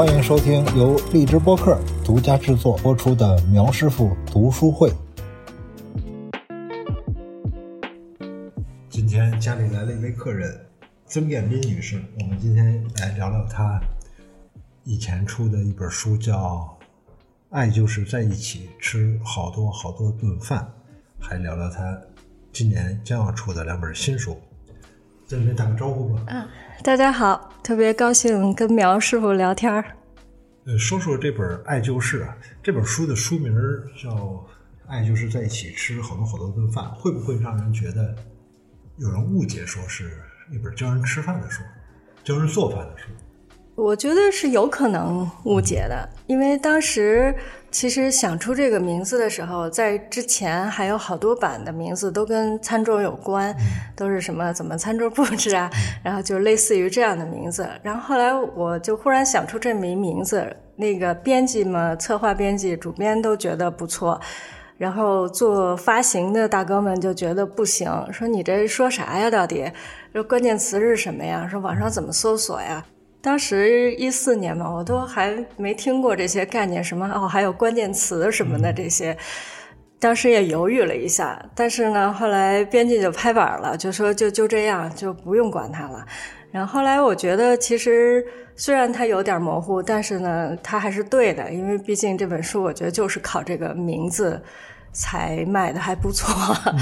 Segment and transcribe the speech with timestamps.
[0.00, 4.90] 欢迎收听由荔枝播客独家制作播出的苗师傅读书会。
[8.88, 10.58] 今天家里来了一位客人，
[11.04, 12.02] 曾艳斌女士。
[12.18, 13.78] 我们今天来聊聊她
[14.84, 16.34] 以前出的一本书，叫
[17.50, 20.66] 《爱就是在一起吃好多好多顿饭》，
[21.22, 22.00] 还聊聊她
[22.54, 24.34] 今年将要出的两本新书。
[25.30, 26.20] 在里面打个招呼吧。
[26.26, 26.44] 嗯，
[26.82, 29.84] 大家好，特别高兴跟苗师傅聊天儿。
[30.66, 33.54] 呃，说说这本《爱就是》啊，这本书的书名
[33.96, 34.10] 叫
[34.88, 38.12] 《爱就是在一起吃好多好多顿饭》，会不会让人觉得
[38.96, 40.10] 有人误解，说是
[40.52, 41.62] 一本教人吃饭的书，
[42.24, 43.04] 教人做饭的书？
[43.76, 47.32] 我觉得是有可能误解的，因为当时
[47.70, 53.54] 其实想出这个名字的时候，在之前还有好多版的名字都跟餐桌有关，
[53.94, 55.70] 都是什么怎么餐桌布置啊，
[56.02, 57.68] 然后就类似于这样的名字。
[57.82, 60.44] 然后后来我就忽然想出这么一名字，
[60.76, 64.20] 那个编辑嘛，策划编辑、主编都觉得不错，
[64.76, 69.30] 然后做发行的大哥们就觉得不行，说你这说啥呀？
[69.30, 69.70] 到底
[70.12, 71.46] 说关键词是什么呀？
[71.48, 72.84] 说网上怎么搜索呀？
[73.22, 79.16] 当时一四年嘛，我都还没听过这些概念，什么哦，还有关键词什么的这些。
[79.98, 86.02] 当时也犹豫了一下，但是呢，后来编辑就拍板了，就说就就这样，就不用管它了。
[86.50, 88.24] 然后后来我觉得，其实
[88.56, 94.42] 虽然它有点模糊，但是呢，它还是对的，因为毕竟这本书，我觉得就是靠这个名字
[94.92, 96.34] 才卖的还不错，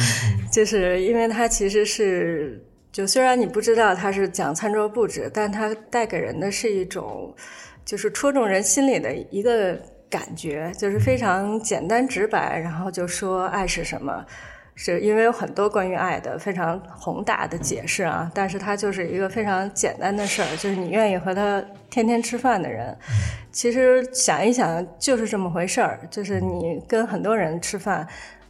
[0.53, 2.65] 就是因为它其实是。
[2.91, 7.35] 就虽然你不知道它是讲餐桌布置，但它带给人的是一种，
[7.85, 9.79] 就是戳中人心里的一个
[10.11, 14.25] 感觉，就是非常简单直白，然后就说爱是什么，
[14.75, 22.97] 是因为有很多关于爱的非常宏大的解释啊，但是它就是一个非常简单的事儿，就是你愿意和他天天吃饭的人，
[23.53, 28.09] 其实想一想就是这么回事儿，就是你跟很多人吃饭。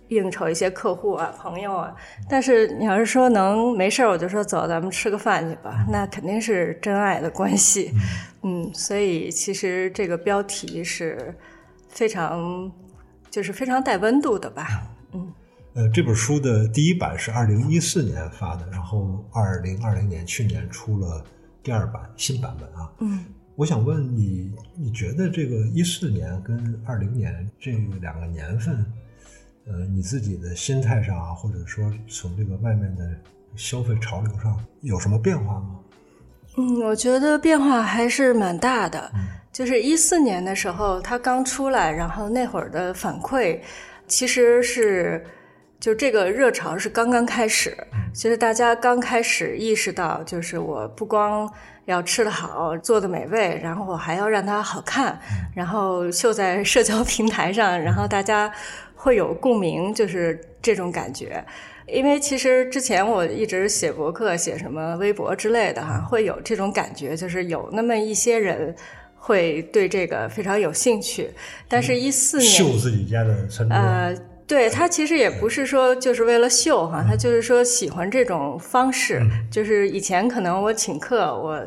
[0.08, 1.94] 应酬一些客户啊、朋友啊，
[2.28, 7.92] 但是你要是说能没事儿，我就说走，咱们吃个饭去吧，那肯定是真爱的关系。
[8.42, 11.34] 嗯，所以其实这个标题是
[11.88, 12.72] 非常，
[13.30, 14.66] 就是非常带温度的吧。
[15.12, 15.32] 嗯，
[15.74, 21.22] 呃，这本书的第一版是二零一四年发的，然后二零二零年去年出了
[21.62, 22.90] 第二版新版本啊。
[23.00, 23.24] 嗯，
[23.56, 28.86] 我想问你，你觉得这个一四年跟二零年这两个年份？
[29.70, 33.04] 呃，你自己的心态上啊，或者说从这个外面的
[33.54, 35.78] 消费潮流上有什么变化吗？
[36.56, 39.10] 嗯，我觉得变化还是蛮大的。
[39.52, 43.60] 就是一四年的时候，它刚出来，然后那会儿的反馈
[44.06, 45.22] 其实是，
[45.78, 47.76] 就这个热潮是刚刚开始。
[48.14, 51.46] 其实大家刚开始意识到，就是我不光
[51.84, 55.18] 要吃得好、做的美味，然后我还要让它好看，
[55.54, 58.50] 然后秀在社交平台上，然后大家。
[59.00, 61.44] 会有共鸣，就是这种感觉。
[61.86, 68.74] 因为其实之前我一直写博客、写什么微博之类的哈，会有这种感觉，就是有那么一些人
[69.16, 71.30] 会对这个非常有兴趣。
[71.68, 74.14] 但是，一四年秀自己家的餐桌，呃，
[74.48, 79.22] 对他其实也不是说就是为了秀哈，他就是说喜欢这种方式。
[79.48, 81.64] 就是以前可能我请客我。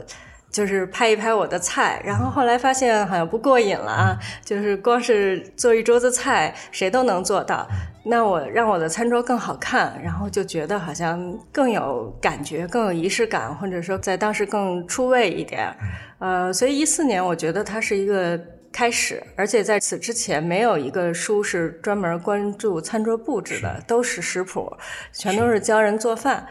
[0.51, 4.19] 就是拍一拍我的菜，然后后来发现好像不过瘾了啊！
[4.44, 7.66] 就是光是做一桌子菜，谁都能做到。
[8.03, 15.73] 那我让我的餐桌更好看，然后就觉得好像更有感觉、更有仪式感，或者说在当时更出位一点。
[16.19, 18.40] 呃，所以一四年我觉得它是一个
[18.73, 24.75] 开始，而且在此之前没有一个书是专门关注餐桌布置的，都是食谱，
[25.13, 26.45] 全都是教人做饭。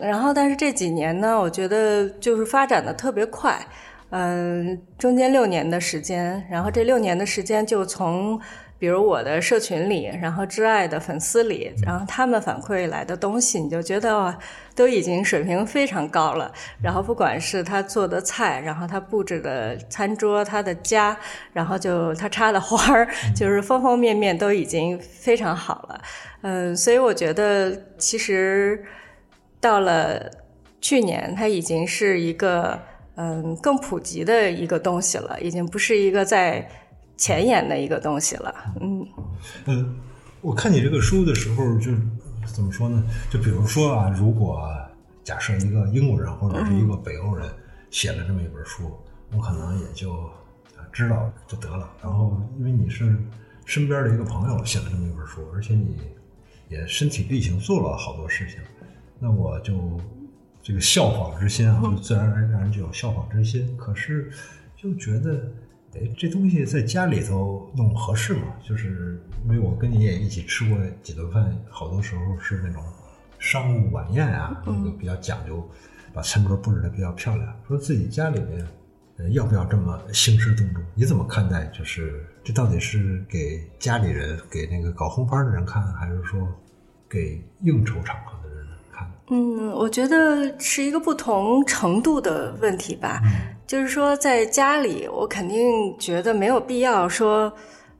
[0.00, 3.58] 然后，但是这几年呢，我觉得就是发展的特别快，
[4.10, 8.40] 嗯，中间六年的时间，然后这六年的时间就从，
[8.78, 14.34] 比如我的社群里，然后挚爱的粉丝里，然后他们反馈来的东西，你就觉得
[14.74, 16.50] 都已经水平非常高了。
[16.82, 21.16] 然后不管是他做的菜，然后他布置的餐桌，他的家，
[21.52, 26.00] 然后就他插的花儿，就是方方面面都已经非常好了。
[26.40, 28.82] 嗯，所以我觉得其实。
[29.60, 30.30] 到了
[30.80, 32.80] 去年，它已经是一个
[33.16, 36.66] 嗯更普及的一个东西了，已经不是一个在
[37.16, 38.54] 前沿的一个东西了。
[38.80, 39.06] 嗯，
[39.66, 39.96] 嗯，
[40.40, 41.92] 我看你这个书的时候，就
[42.46, 43.04] 怎么说呢？
[43.30, 44.66] 就比如说啊，如果
[45.22, 47.46] 假设一个英国人或者是一个北欧人
[47.90, 48.90] 写了这么一本书，
[49.32, 50.30] 我可能也就
[50.90, 51.88] 知道就得了。
[52.02, 53.14] 然后，因为你是
[53.66, 55.98] 身边的一个朋友写了这么一本书，而且你
[56.68, 58.58] 也身体力行做了好多事情。
[59.20, 60.00] 那我就
[60.62, 63.76] 这个效仿之心啊，就自然而然就有效仿之心。
[63.76, 64.30] 可是
[64.74, 65.46] 就觉得
[65.94, 68.54] 哎，这东西在家里头弄合适吗？
[68.62, 72.82] 就是因为我跟你也一起吃过几顿饭，好多时候是那种
[73.38, 75.68] 商务晚宴啊，那个比较讲究，
[76.14, 77.56] 把餐桌布置的比较漂亮。
[77.66, 78.66] 说自己家里面，
[79.18, 80.82] 呃，要不要这么兴师动众？
[80.94, 81.66] 你怎么看待？
[81.66, 86.48] 就是这到底是给家里人、给那个搞红牌的人看，还是说
[87.08, 88.38] 给应酬场合
[89.00, 89.34] 的？
[89.34, 93.20] 嗯，我觉得是一个不同程度的问题吧。
[93.66, 97.52] 就是说，在家里，我肯定觉得没有必要说，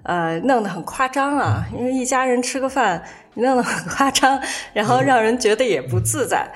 [0.02, 1.64] 呃，弄得很夸张啊。
[1.72, 3.00] 因为一家人吃个饭，
[3.34, 4.40] 你弄得很夸张，
[4.72, 6.50] 然后让人觉得也不自在。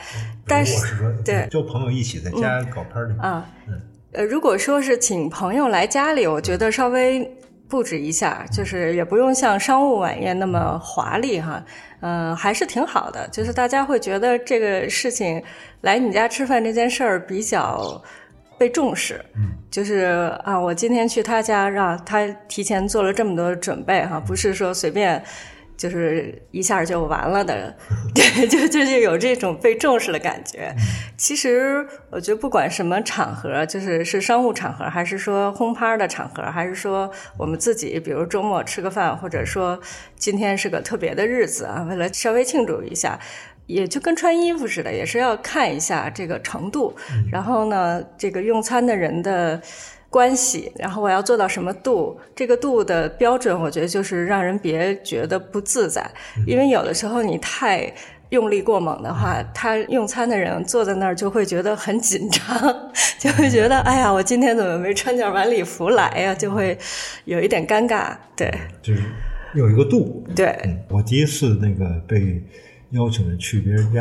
[0.49, 3.47] 但是，我是说，对，就朋友一起在家搞 party 啊。
[4.13, 7.37] 呃，如果说是请朋友来家里，我觉得稍微
[7.69, 11.63] 布置一下，就是也不用像商务晚宴那么华丽哈。
[12.01, 15.43] 嗯，还是挺好的，就是大家会觉得这个事情
[15.81, 18.03] 来你家吃饭这件事儿比较。
[18.57, 19.21] 被重视，
[19.69, 25.21] 就是啊，我今天去他家，让他提前做了这么多准备哈，不是说随便，
[25.77, 27.77] 就是一下就完了的，
[28.15, 30.75] 对， 就就就有这种被重视的感觉。
[31.17, 39.81] 其实我觉得不管什么场合，就是是商务场合，还是说轰趴的场合，还是说我们自己，比如周末吃个饭，或者说
[40.17, 43.19] 今天是个特别的日子啊，为了稍微庆祝一下。
[43.67, 46.95] 也就跟穿衣服似的，也是要看一下这个程度，
[47.33, 49.59] 然后呢，这个用餐的人的
[50.15, 56.09] 关系，然后我要做到什么度，这个度的标准，我觉得就是让人别觉得不自在，
[56.47, 57.93] 因为有的时候你太
[58.29, 62.41] 用力过猛的话，他用餐的人坐在那儿就会觉得很紧张，
[63.19, 66.33] 就会觉得哎呀，我今天怎么没穿件晚礼服来呀？
[66.33, 66.79] 就会
[67.25, 68.49] 有一点尴尬，对，
[68.81, 69.03] 就是
[69.55, 70.25] 有一个度。
[70.37, 70.57] 对，
[70.89, 72.41] 我第一次那个被。
[72.91, 74.01] 邀请去别人家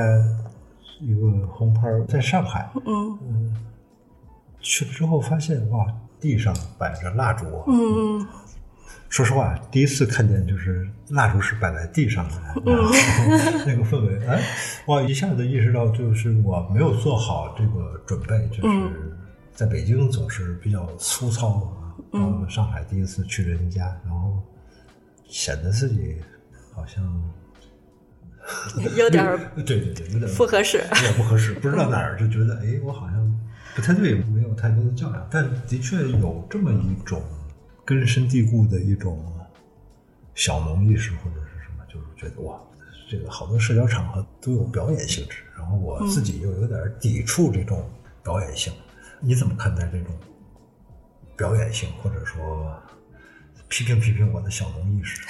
[1.01, 3.55] 一个红牌，在上海，嗯嗯，
[4.63, 5.85] 去了之后发现哇，
[6.19, 8.27] 地上摆着蜡烛，嗯嗯，
[9.09, 12.89] 说实话，第一次看见就是蜡烛是摆在地上的，然后
[13.67, 14.41] 那个氛围，哎，
[14.87, 19.13] 哇，一下子意识到就是我没有做好这个准备，就是
[19.53, 21.71] 在北京总是比较粗糙，
[22.11, 24.41] 到了上海第一次去人家，然后
[25.27, 26.15] 显得自己
[26.73, 27.03] 好像。
[28.97, 33.39] 有点儿对对对，有点不合适，有点不合适，不知道哪儿就觉得哎，我好像
[33.75, 37.21] 不太对，没有太多的教养，但的确有这么一种
[37.83, 39.25] 根深蒂固的一种
[40.35, 42.59] 小农意识或者是什么，就是觉得哇，
[43.09, 47.89] 这个好多社交场合都有表演性质，然后我自己又有点抵触这种
[48.23, 48.71] 表演性，
[49.19, 50.15] 你怎么看待这种
[51.35, 52.79] 表演性，或者说
[53.67, 55.21] 批评批评我的小农意识？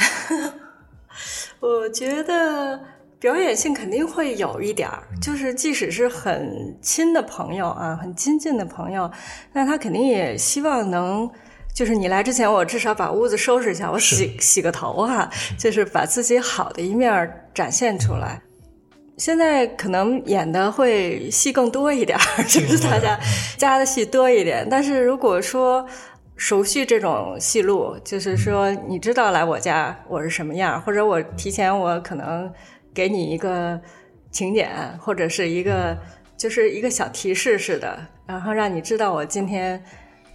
[1.61, 2.92] 我觉得。
[3.23, 9.09] 表演性肯定会有一点儿，就是即使是很亲的朋友啊，很亲近的朋友，
[9.53, 11.31] 那他肯定也希望能，
[11.73, 18.41] 就是你来之前，我至少把屋子收拾一下，我洗洗个头哈， 就是把自己好的一面展现出来。
[19.15, 22.19] 现在可能演的会戏更多一点，
[22.49, 23.17] 就是大家
[23.57, 24.67] 加的戏多一点。
[24.69, 25.87] 但是如果说
[26.35, 32.51] 熟悉这种戏路，就是说你知道来我家我是什么样，或者我提前我可能。
[32.93, 33.79] 给你一个
[34.31, 34.69] 请柬，
[34.99, 35.97] 或者是一个
[36.37, 37.97] 就是一个小提示似的，
[38.27, 39.83] 然后让你知道我今天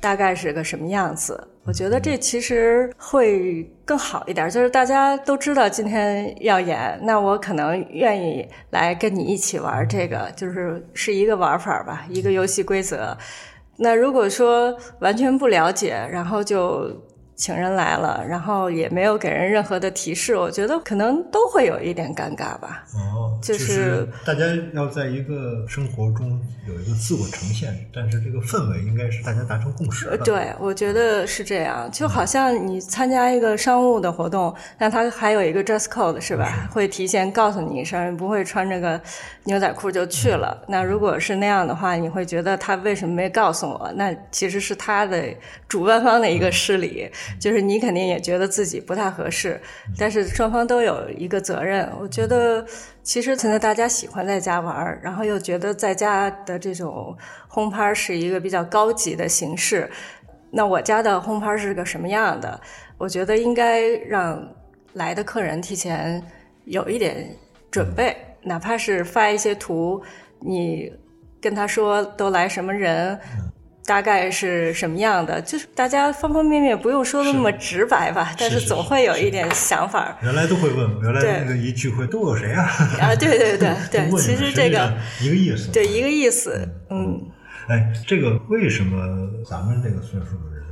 [0.01, 1.49] 大概是个什么样子。
[1.65, 13.17] 我觉得这其实会更好一点，就是大家都知道今天要演，那我可能愿意来跟你一起玩这个，就是是一个玩法吧，一个游戏规则。
[13.77, 16.91] 那如果说完全不了解，然后就。
[17.39, 22.85] 请人来了，然后也没有给人任何的提示，我觉得可能都会有一点尴尬吧。
[22.93, 30.19] 哦，就是大家要在一个生活中有一个自我呈现，但是这个氛围应该是大家达成共识的。
[30.19, 31.89] 对，我觉得是这样。
[31.93, 36.69] 就好像你参加一个商务的活动，那他还有一个 dress code 是吧？
[36.73, 39.01] 会提前告诉你一声，不会穿这个
[39.45, 40.61] 牛仔裤就去了。
[40.67, 43.93] 那如果是那样的话，你会觉得他为什么没告诉我？
[43.95, 45.25] 那其实是他的
[45.69, 47.09] 主办方的一个失礼。
[47.39, 49.61] 就是你肯定也觉得自己不太合适，
[49.97, 51.91] 但是双方都有一个责任。
[52.01, 52.65] 我觉得
[53.03, 57.17] 其实存在大家喜欢在家玩，然后又觉得在家的这种
[57.47, 59.91] 轰趴是一个比较高级的形式。
[60.51, 62.61] 那我家的轰趴是个什么样的？
[62.97, 64.49] 我觉得应该让
[64.95, 66.23] 来的客人提前
[66.65, 67.37] 有一点
[67.71, 70.03] 准备，哪怕是发一些图，
[70.41, 70.91] 你
[71.41, 73.19] 跟他说都来什么人。
[73.89, 75.41] 大概是什么样的？
[75.41, 80.15] 就是大家方方面面不用说的那么直白吧，但是总会有一点想法。
[80.23, 82.65] 原来都会问，原来那个一聚会都有谁啊？
[83.01, 84.93] 啊，对对对对， 其实这个
[85.23, 87.19] 一个意思，对一个意思，嗯。
[87.69, 90.65] 哎，这个为什么咱们这个岁数的人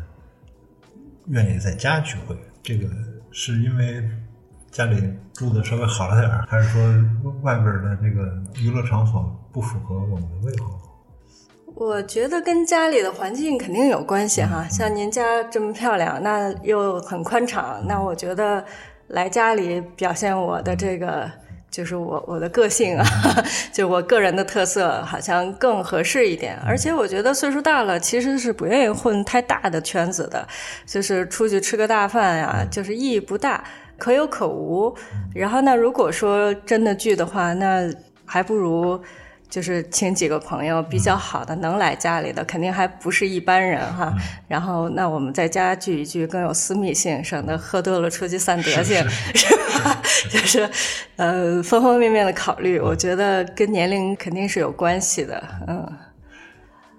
[1.29, 2.37] 愿意在家聚会？
[2.63, 2.87] 这个
[3.31, 4.03] 是因为
[4.71, 6.83] 家里住的稍微好了点儿，还是说
[7.43, 8.31] 外边的这个
[8.61, 10.79] 娱乐场所不符合我们的胃口？
[11.76, 14.66] 我觉得跟家里的环境肯定有关系哈。
[14.71, 18.64] 像您家这么漂亮，那又很宽敞，那我觉得
[19.09, 21.30] 来家里表现我的这个。
[21.68, 23.04] 就是我我的个性啊，
[23.71, 26.59] 就我个人的特色，好像更合适一点。
[26.64, 30.49] 而且我觉得岁数大了，其实是不愿意混太大的圈子的，
[30.87, 33.62] 就是出去吃个大饭呀，就是意义不大，
[33.99, 34.97] 可有可无。
[35.35, 37.92] 然后那如果说真的聚的话，那
[38.25, 38.99] 还不如。
[39.49, 44.12] 就是请几个朋友比较好的能来家里的，肯定还不是一般人哈。
[44.49, 48.97] 然后那我们在家聚一聚更有私密性，省得喝多了出去散德性，
[49.35, 50.03] 是吧？
[50.31, 50.69] 就是
[51.17, 55.43] 呃方方面面的考虑，我觉得跟年龄肯定是有关系的。
[55.69, 55.87] 嗯，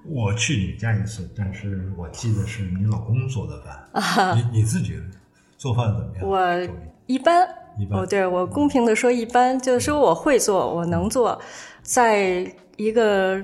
[0.05, 4.37] 我去你家一次，但是我记得是你老公做的饭。
[4.37, 4.93] 你你自己
[5.57, 6.27] 做饭怎么样？
[6.27, 6.69] 我
[7.07, 7.99] 一般，一般。
[7.99, 11.39] 哦，对我公平的说一般，就是说我会做，我能做。
[11.87, 13.41] 在一个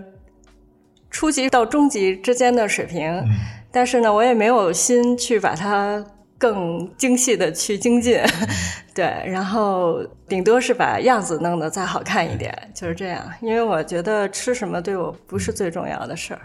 [1.09, 3.23] 初级到中级之间的水平，
[3.71, 6.05] 但是呢，我也没有心去把它
[6.37, 8.19] 更精细的去精进，
[8.93, 13.23] 对，然后顶多是把样子弄得再好看一点，就是这样。
[13.41, 16.41] 因为我觉得吃什么对我不是最重要的事儿。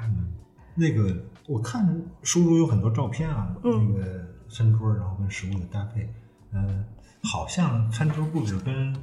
[0.76, 1.12] 那个
[1.48, 1.84] 我看
[2.22, 6.08] 书中有很多照片啊，那个餐桌，然后跟食物的搭配，
[6.54, 6.84] 嗯，
[7.24, 8.94] 好像餐桌布置跟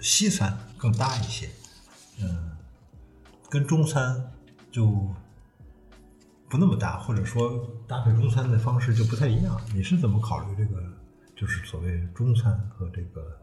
[0.00, 1.48] 西餐更搭一些。
[2.22, 2.50] 嗯，
[3.48, 4.22] 跟中餐
[4.70, 4.86] 就
[6.48, 9.60] 不那么搭，或者说搭配中餐的方式就不太一样。
[9.74, 10.82] 你是怎么考虑这个？
[11.36, 13.38] 就是所谓中餐和这个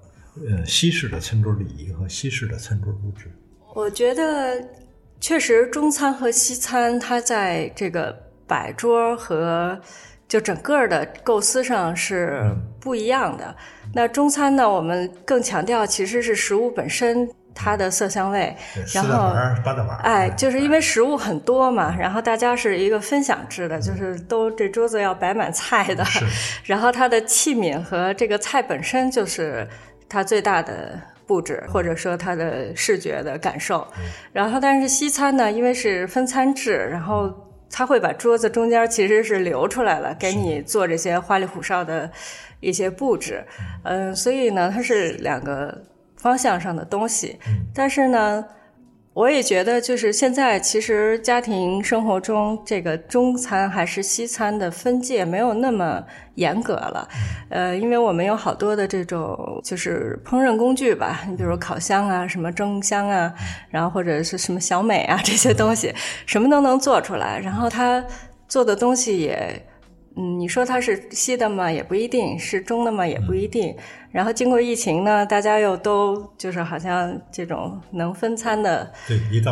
[0.49, 3.31] 呃西式的餐桌礼仪和西式的餐桌布置？
[3.73, 4.61] 我觉得
[5.21, 8.13] 确实中餐和西餐它在这个
[8.45, 9.79] 摆桌和
[10.27, 13.55] 就整个的构思上是不一样的。
[13.93, 17.25] 那中餐呢，我们更强调其实是食物本身。
[17.55, 18.53] 它的色香味，
[18.93, 19.33] 然后
[20.03, 26.03] 哎，就是因为食物很多嘛，然后大家是一个分享制的，就是都这桌子要摆满菜的，
[26.65, 29.65] 然后它的器皿和这个菜本身就是
[30.09, 33.87] 它最大的布置，或者说它的视觉的感受。
[34.33, 37.33] 然后，但是西餐呢，因为是分餐制，然后
[37.71, 42.11] 它会把桌子中间其实是留出来了，给你做这些花里胡哨的
[42.59, 43.41] 一些布置。
[43.83, 45.81] 嗯，所以呢，它是两个。
[46.17, 47.37] 方向上的东西，
[47.73, 48.43] 但是呢，
[49.13, 56.03] 我也觉得就是现在其实家庭生活中这个中餐还是西餐的分界没有那么
[56.35, 57.07] 严格了，
[57.49, 63.33] 呃，因为我们有好多的这种就是烹饪工具吧，你比如烤箱啊、什么蒸箱啊，
[63.69, 65.93] 然后或者是什么小美啊这些东西，
[66.25, 68.03] 什么都能做出来，然后他
[68.47, 69.65] 做的东西也。
[70.17, 73.75] 嗯，你说它是西的嘛，也不一定是中的嘛，也不一定。
[74.11, 78.89] 然后经过疫情呢，大家又都就是好像这种能分餐的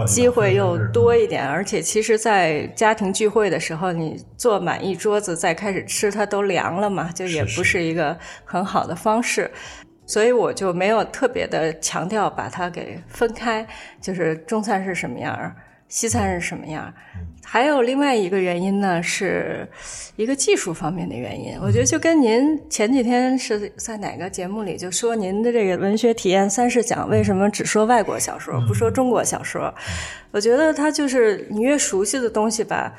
[0.08, 9.51] 机会又多一点，而且其实，在家庭聚会的时候，你坐满一桌子再开始吃，它都凉了嘛，就也不是一个很好的方式。
[10.05, 13.65] 所以我就没有特别的强调把它给分开，
[14.00, 15.53] 就是中餐是什么样儿。
[15.93, 16.91] 西餐是什么样？
[17.45, 19.69] 还有另外一个原因呢，是
[20.15, 21.55] 一个技术方面的原因。
[21.62, 29.71] 我觉得就跟您前几天是在哪个节目里就说您的这个文学体验三试讲为什么只说外国小说不说中国小说？
[30.31, 32.91] 我觉得它就是你越熟悉的东西吧，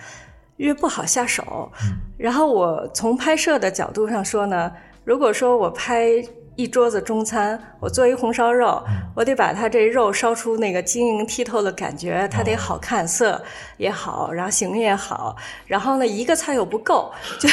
[0.58, 1.68] 越不好下手。
[2.16, 4.70] 然后我从拍摄的角度上说呢，
[5.02, 6.22] 如果说我拍。
[6.56, 8.82] 一桌子中餐，我做一红烧肉，
[9.14, 13.42] 我得把它这肉烧出那个晶莹剔透的感觉，它得好看，色
[13.76, 15.34] 也好，然后形也好。
[15.66, 17.48] 然后呢，一个菜又不够， 就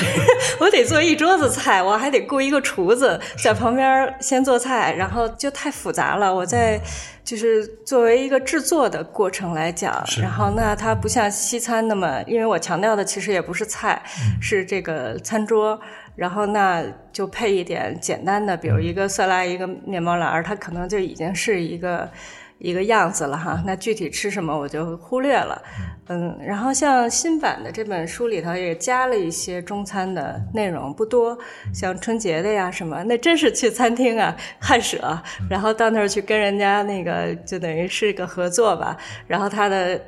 [0.60, 6.34] 我得做一桌子菜，我还得雇一个厨子在旁边先做菜，然后就太复杂了。
[6.34, 6.80] 我在
[7.24, 14.02] 就是作为一个制作的过程来讲，然后那它不像西餐那么，因为我强调的其实也不是菜，
[14.40, 15.80] 是这个餐桌。
[16.16, 22.10] 然后那就配一点简单的，比如一个色拉，一个面包篮儿，它可能就已经是一个
[22.58, 23.62] 一个样子了哈。
[23.66, 25.62] 那具体吃什么我就忽略了，
[26.10, 26.38] 嗯。
[26.46, 31.38] 然后像新版的这本书里头也加了一些中餐的内容，不多，
[31.74, 38.98] 像春节的呀什么，那真是去餐厅啊， 汗舍，然后到那儿去跟人家那个就等于是一个合作吧。
[39.28, 40.00] 然后他的。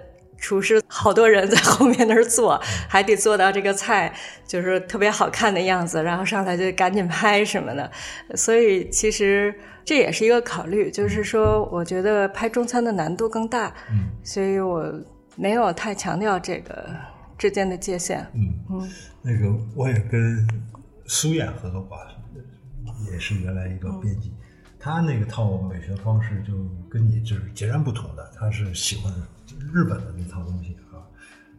[0.43, 2.59] 厨师好多人在后面那儿做，
[2.89, 4.13] 还得做到这个菜
[4.45, 7.89] 就是特别好看的样子，然后上来就赶紧拍什么的。
[8.35, 13.73] 所以其实这也是一个考虑，就是说我觉得拍中餐的难度更大，
[14.21, 14.93] 所以我
[15.38, 16.89] 没有太强调这个
[17.38, 18.19] 之间的界限。
[18.33, 18.53] 嗯。
[18.69, 20.45] 嗯，那个我也跟
[21.05, 21.97] 苏燕合作过，
[23.09, 24.33] 也是原来一个编辑，
[24.77, 26.53] 他那个套美学方式就
[26.89, 29.13] 跟你就是截然不同的，他是喜欢
[29.73, 31.01] 日本的那套东西啊，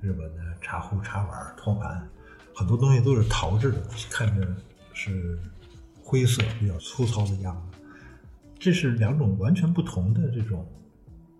[0.00, 2.08] 日本的茶壶、茶碗、托盘，
[2.54, 4.46] 很多东西都是陶制的，看着
[4.92, 5.36] 是
[6.00, 7.78] 灰色、比较粗糙的样子。
[8.56, 10.64] 这是两种完全不同的这种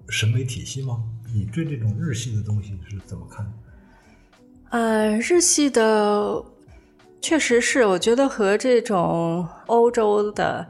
[0.09, 1.01] 审美体系吗？
[1.33, 3.53] 你对这种日系的东西是怎么看？
[4.71, 6.45] 呃，日系的
[7.21, 10.69] 确实是，我觉得和这种欧洲的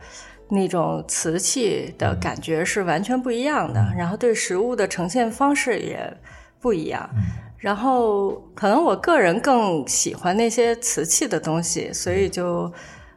[0.54, 3.92] 那种瓷器的感觉是完全不一样的。
[3.96, 6.16] 然后对食物的呈现方式也
[6.60, 7.10] 不一样。
[7.58, 12.72] 然后可能我个人更喜欢那些瓷器的东西，所以就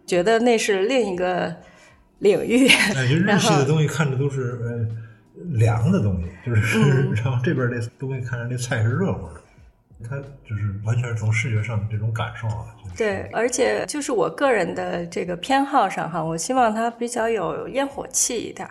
[0.06, 1.56] 觉得那是另一个。
[2.20, 9.42] 领域，感觉日系的东西看着都是呃凉的东西，就是， 然后这边这东西看着那菜是热乎的，
[10.04, 10.16] 它
[10.48, 12.66] 就是完全是从视觉上的这种感受啊。
[12.96, 18.68] 对，而且就是我个人的这个偏好上哈，我希望它比较有烟火气一点，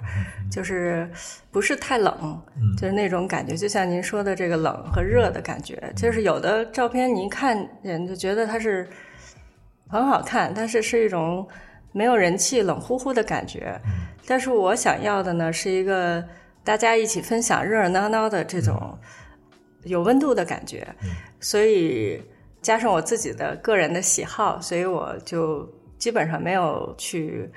[0.51, 1.09] 就是
[1.51, 2.41] 不是太冷，
[2.77, 8.89] 就是那种感觉，就像您说的这个冷和热的感觉，就是有的照片你一看人就觉得它是
[9.89, 11.47] 很好看，但是是一种。
[11.93, 13.81] 没有人气、冷乎乎的感觉，
[14.27, 16.23] 但是我想要的呢，是一个
[16.63, 18.99] 大家一起分享、热热闹闹的这种
[19.87, 20.87] 有温度的感觉。
[21.41, 22.23] 所以
[22.61, 25.67] 加上我自己的个人的喜好，所以我就
[25.99, 27.51] 基本上没有去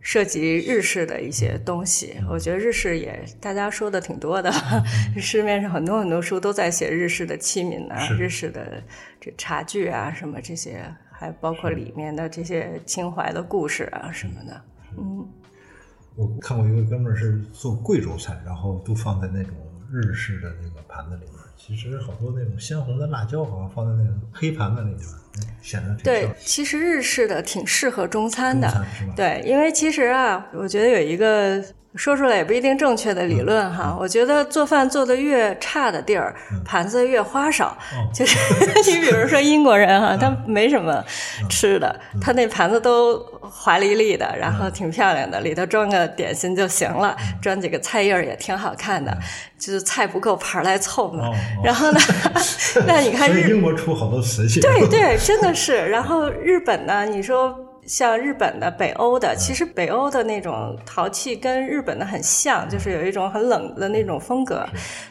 [0.00, 2.16] 涉及日式的一些东西。
[2.28, 4.52] 我觉得日式也大家说的挺多的，
[5.18, 8.82] 市面上很多很多书都在写日式的器皿啊、日式的
[9.20, 10.84] 这茶具啊什么这些。
[11.20, 14.62] 还包括里面的这些情怀的故事啊什么的，
[14.96, 15.28] 嗯，
[16.14, 19.52] 我看过一个哥们儿是做贵州菜，然后都放在那种
[19.90, 21.37] 日式的那个盘子里面。
[21.76, 24.98] 其实好多那种鲜红的辣椒，好像放在那个黑盘子里面，
[25.60, 26.28] 显得挺对。
[26.38, 28.86] 其实日式的挺适合中餐的？
[29.14, 31.62] 对，因为其实啊，我觉得有一个。
[31.98, 36.32] 说出来也不一定正确的理论哈，我觉得做饭做的越差的地儿，
[36.64, 37.76] 盘子越花哨。
[38.14, 38.38] 就是
[38.88, 41.04] 你比如说英国人哈，他没什么
[41.50, 49.12] 吃的，他那盘子都华丽丽的，然后挺漂亮的，里头装个点心就行了，装几个菜叶也挺好看的，
[49.58, 51.28] 就是菜不够盘来凑嘛。
[51.64, 51.98] 然后呢，
[52.86, 55.88] 那你看英国出好多瓷器，对对，真的是。
[55.88, 57.58] 然后日本呢，你说。
[57.88, 64.64] 像日本的、北欧的，其实北欧的那种陶器跟日本的很像，就是有一种很冷的那种风格。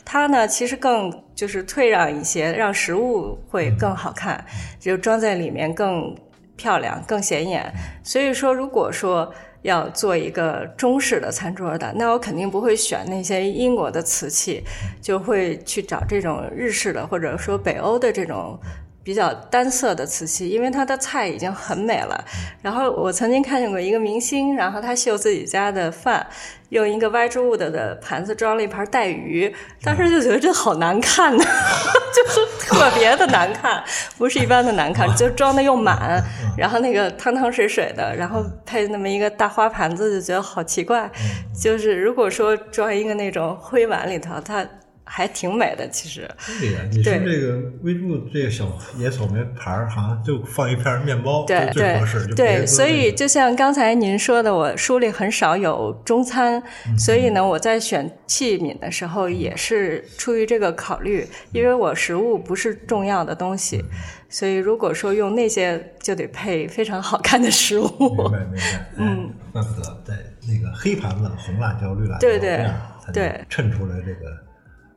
[0.05, 4.45] 它呢，其实更就是退让一些，让食物会更好看，
[4.79, 6.15] 就装在里面更
[6.55, 7.73] 漂亮、更显眼。
[8.03, 14.63] 所以说，如果说要做一个中式的餐桌的，那我肯定不会选那些英国的瓷器，
[15.01, 18.59] 就会去找这种日式的，或者说北欧的这种。
[19.07, 22.25] 比较单色的瓷器，因为它的菜已经很美了。
[22.61, 26.27] 然后我曾经看见过一个明星，然后他秀自己家的饭，
[26.71, 31.41] 用一个 Wedgwood 的盘子装了一盘带鱼，当时就觉得这好难看呢，
[32.13, 33.81] 就是特别的难看，
[34.17, 36.21] 不是一般的难看，就装的又满，
[36.57, 41.09] 然后那个汤汤水水的，然后配那么一个大花盘子，就觉得好奇怪。
[41.57, 44.67] 就是如果说装一个那种灰碗里头，它。
[45.07, 46.29] 还挺美的，其实。
[46.59, 48.65] 对呀，你说这个微柱这个小
[48.97, 52.27] 野草莓盘儿，好像就放一片面包，对最合适。
[52.35, 56.61] 对，所以就像刚才您说的，我书里很少有中餐，
[56.97, 63.83] 所以呢，我在选器皿的时候也是出于这个考虑，因为我食物不是重要的东西，
[64.29, 67.89] 所以如果说用那些，就得配非常好看的食物。
[67.99, 68.85] 明白明白。
[68.97, 70.13] 嗯，怪不得在
[70.47, 72.65] 那个黑盘子，红辣椒、绿辣椒对对
[73.13, 74.46] 对，衬出来这个。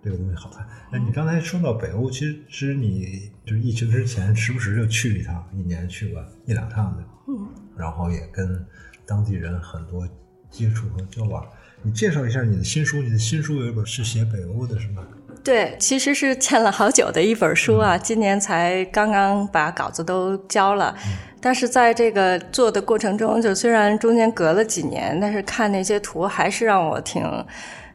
[0.02, 0.66] 这个东西好看。
[0.90, 7.04] 那你刚才说到北欧，其实其实你就是疫情之前，时不时就去一趟，一年去个一两趟的。
[7.28, 7.48] 嗯。
[7.76, 8.66] 然后也跟
[9.06, 10.08] 当地人很多
[10.50, 11.46] 接触和交往。
[11.82, 15.02] 你介绍一下你的新书，你的新书有一本是写北欧的，是吗？
[15.42, 20.94] 对，其实是欠了好久的一本书啊，今年才刚刚把稿子都交了。
[21.40, 27.22] 但是在这个做的过程中，就虽然中间隔了几年，但是看那些图还是让我挺。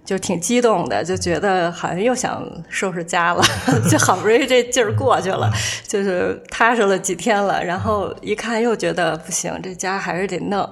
[0.06, 3.44] 就挺激动的，就觉得好像又想收拾家了，
[3.90, 5.52] 就好不容易这劲儿过去了，
[5.88, 10.70] 就是踏实了几天了，然后一看又觉得不行，这家还是得弄。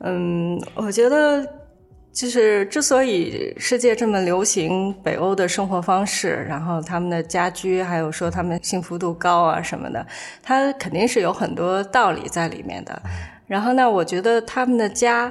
[0.00, 1.46] 嗯，我觉得
[2.10, 10.06] 就是之所以世界这么流行北欧的生活方式，然后他们的家居，还有说他们幸福度高啊什么的，
[10.42, 13.02] 它肯定是有很多道理在里面的。
[13.46, 15.30] 然后呢，我觉得他们的家。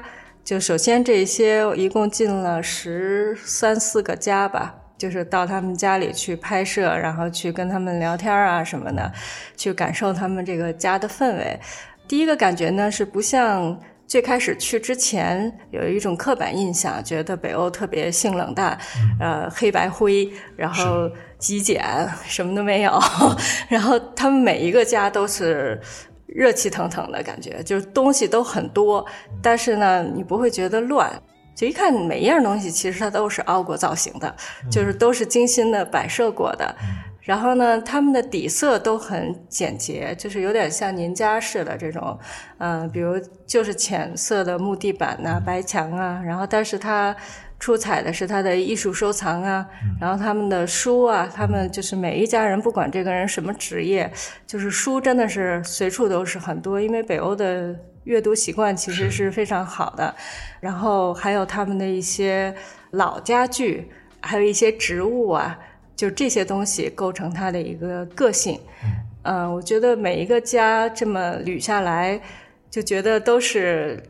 [0.49, 9.13] 就首先这些一共进了十三四个家吧，就是到他们家里去拍摄，然后去跟他们聊天啊什么的，
[9.55, 11.59] 去感受他们这个家的氛围。
[12.07, 18.75] 第一个感觉呢是不像最开始去之前有一种刻板印象，觉得北欧特别性冷淡，
[19.19, 21.07] 呃，黑白灰，然后
[21.37, 21.85] 极简，
[22.25, 22.99] 什么都没有。
[23.69, 25.79] 然后他们每一个家都是
[26.35, 29.05] 热气腾腾的感觉，就是东西都很多，
[29.41, 31.11] 但是呢，你不会觉得乱。
[31.55, 34.33] 就一看每一样东西，其实它都是凹过造型的，
[34.71, 36.73] 就是都是精心的摆设过的。
[37.19, 42.17] 然后呢，他们的底色都很简洁，就是有点像您家似的这种，
[42.59, 46.21] 嗯，比如就是浅色的木地板呐、白墙啊。
[46.25, 47.13] 然后，但是它
[47.59, 49.67] 出彩的是他的艺术收藏啊，
[49.99, 54.11] 然后他们的书啊，他们就是每一家人不管这个人什么职业，
[54.47, 57.75] 就是书真的是随处都是很多，因为北欧的。
[58.05, 60.15] 阅读习惯其实是非常好的，
[60.61, 62.51] 然后还有他们的一些
[62.91, 63.87] 老家具，
[64.19, 65.59] 还有一些植物啊，
[65.95, 68.59] 就这些东西构成他的一个个性。
[69.23, 72.19] 嗯，我觉得每一个家这么捋下来，
[72.71, 74.01] 就觉得都是。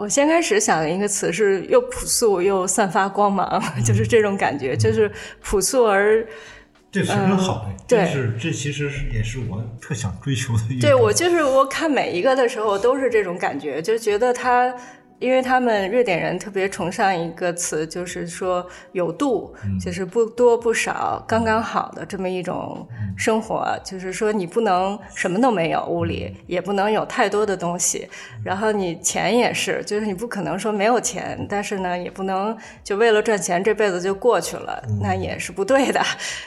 [0.00, 5.10] 我先开始想的一个词是又朴素又散发光芒， 就是这种感觉，就是
[5.42, 6.26] 朴素而。
[6.92, 10.80] 这非常好的，对是这其实是也是我特想追求的一。
[10.80, 14.74] 对我就是我看每一个的时候都是这种感觉，就觉得他。
[15.20, 23.78] 因为他们瑞典人特别崇尚一个词，就是说有度，就是不多不少，刚刚好的这么一种生活。
[23.84, 28.08] 就是说你不能什么都没有，屋里也不能有太多的东西。
[28.42, 36.00] 然后你钱也是，就是你不可能说没有钱，但是呢，也不能就为了赚钱这辈子就过去了，那也是不对的。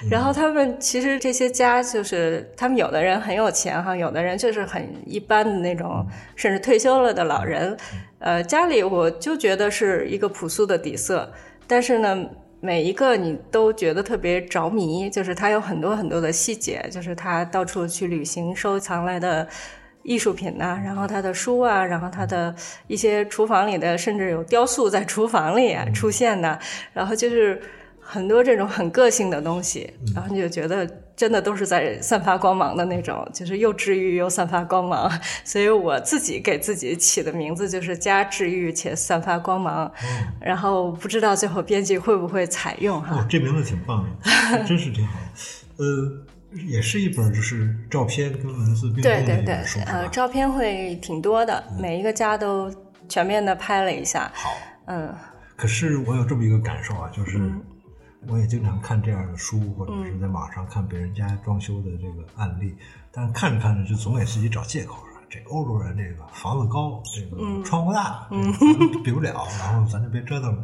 [0.10, 6.04] 然后他们其实这些家，就是他们有的人很有钱哈，有的人就是很一般的那种，
[6.36, 7.78] 甚至退休了的老人。
[8.24, 11.30] 呃，家里我就觉得是一个朴素的底色，
[11.68, 12.26] 但是呢，
[12.62, 19.46] 每一个你都觉得特别着迷，就是它有很多很多的细节，就是他到处去旅行收藏来的
[20.04, 22.56] 艺术品呐，然后他的书啊，然后他的
[22.88, 26.58] 一些厨房里的，甚至有雕塑在厨房里出现的，
[26.94, 27.62] 然后就是
[28.00, 30.90] 很多这种很个性的东西，然后你就觉得。
[31.16, 35.12] 真的都是在散发光芒的那种，就是又治愈又散发光芒，
[35.46, 39.92] 所以我自己给自己起的名字就是“加治愈且散发光芒”。
[40.42, 43.26] 然后不知道最后编辑会不会采用哈？
[43.30, 44.04] 这名字挺棒
[44.52, 45.20] 的， 真是挺好。
[45.78, 45.86] 呃，
[46.68, 52.74] 也是一本就是照片跟文字并重的一本书呃，照片会挺多的，每一个家都
[53.08, 54.32] 全面的拍了一下。
[54.34, 54.50] 好，
[54.88, 55.14] 嗯。
[55.56, 57.40] 可是我有这么一个感受啊，就是。
[58.28, 62.76] 我也经常看这样的书，或者是在网上看别人家装修的这个案例，
[63.12, 68.28] 但是看着看着就总给自己找借口，说这欧洲人这个房子高，这个窗户大，
[69.04, 70.64] 比不了，然后咱就别折腾了。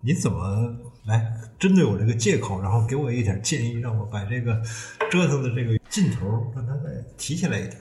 [0.00, 4.60] 你怎么来针对我这个借口，然后给我一点建议，让我把这个
[5.10, 7.76] 折腾的这个劲头让它再提起来一点？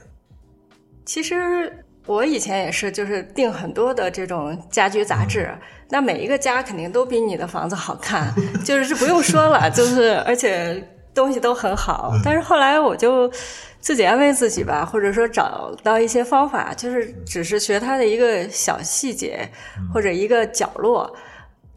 [1.05, 1.85] 其实。
[2.09, 5.47] 我以前也是，就是订很多的这种家居杂志，
[5.89, 8.33] 那每一个家肯定都比你的房子好看，
[8.65, 12.11] 就是这不用说了，就是而且东西都很好。
[12.25, 13.31] 但是后来我就
[13.79, 19.47] 自己安慰自己吧，或者说找到一些方法，就是只是学它的一个小细节
[19.93, 21.15] 或者一个角落。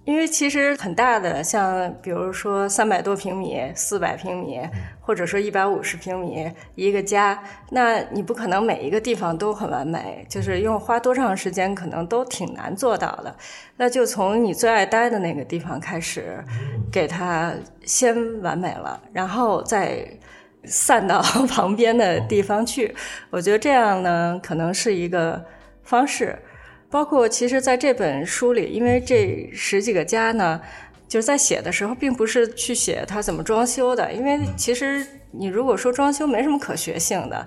[0.04, 4.58] 因为其实很大的，像比如说三百多平米、四百平米，
[5.04, 13.36] 或者说一百五十平米一个家，那你不可能每一个地方都很完美，就是用花多长时间可能都挺难做到的。
[13.76, 16.42] 那就从你最爱待的那个地方开始，
[16.90, 17.52] 给它
[17.84, 20.06] 先完美了，然后再
[20.64, 22.94] 散到 旁边的地方去。
[23.30, 25.44] 我觉得这样呢，可能是一个
[25.82, 26.38] 方式。
[26.88, 30.60] 包括其实，在这本书里，因为这十几个家呢，
[31.12, 37.46] 就是在写的时候，并不是去写它怎么装修的，因为其实你如果说装修没什么可学性的，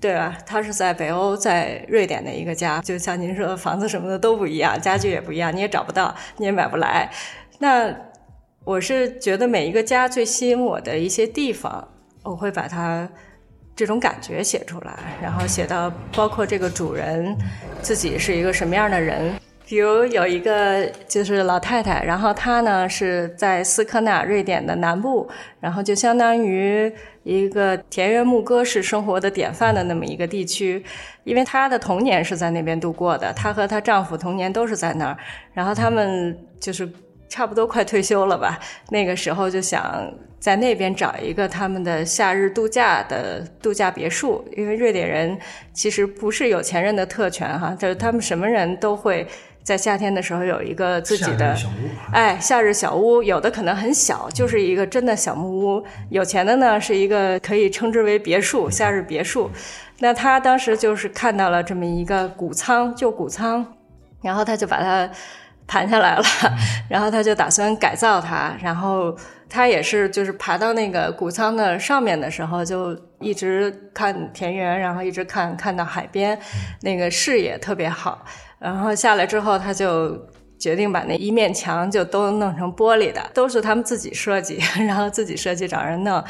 [0.00, 0.34] 对吧？
[0.46, 7.10] 它是在北欧，在瑞典的一个家，就像您说的，房子什么的都不一样，家具也不一样，你也找不到，你也买不来。
[7.58, 7.94] 那
[8.64, 11.86] 我是觉得每一个家最吸引我的一些地方，
[12.22, 13.06] 我会把它。
[13.74, 17.34] 这种感觉写出来，然后写到包括这个主人
[17.80, 19.32] 自己是一个什么样的人。
[19.66, 25.28] 比如有一个就是老太太，然后她呢是在斯科纳，瑞典的南部，
[25.60, 30.84] 然后就相当于一个田园牧歌式生活的典范的那么一个地区。
[31.24, 35.16] 因为她的童年是在那边度过的，她和她丈夫童年都是在那儿，
[35.54, 36.88] 然后他们就是
[37.28, 38.58] 差不多快退休了吧，
[38.90, 40.12] 那个时候就想。
[40.42, 45.38] 在那边找一个他们的夏日度假的度假别墅，因为瑞典人
[45.72, 49.24] 其实不是有钱人的特权哈，就是他们什么人都会
[49.62, 51.72] 在夏天的时候有一个自己的小屋，
[52.12, 55.84] 哎，夏日小屋，有的可能很小，就是一个真的小木屋。
[56.10, 59.50] 有钱的呢，是一个可以称之为别墅，夏日别墅。
[60.00, 63.64] 那他当时就是看到了这么一个谷仓，旧谷仓，
[64.20, 65.08] 然后他就把它
[65.68, 66.24] 盘下来了，
[66.90, 68.56] 然后他就打算改造它。
[68.60, 69.16] 然后
[69.48, 76.36] 他也是就是爬到那个谷仓的上面的时候，就一直看田园，然后一直看看到海边，
[76.80, 78.24] 那个视野特别好。
[78.62, 80.16] 然后下来之后，他就
[80.58, 86.22] 决定把那一面墙就都弄成玻璃的，都是他们自己设计，然后自己设计找人弄，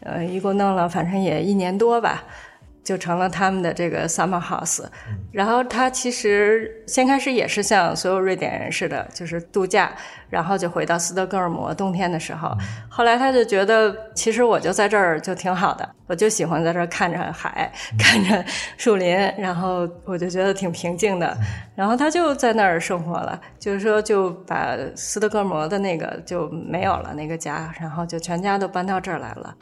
[0.00, 2.22] 呃，一共弄了反正也一年多吧。
[2.88, 4.82] 就成了他们的这个 summer house，
[5.30, 9.92] 然后他其实先开始也是像所有瑞典人似的，就是度假，
[10.30, 12.50] 然后就回到斯德哥尔摩冬天的时候，
[12.88, 18.42] 后来他就觉得其实我就在这儿就挺好的，我就喜欢在这儿看着海，看着
[18.78, 21.36] 树林，然后我就觉得挺平静的，
[21.76, 29.54] 然后他就在那儿生活了，就是说就把斯德哥尔摩的那个就没有了那个家，然后就全家都搬到这儿来了。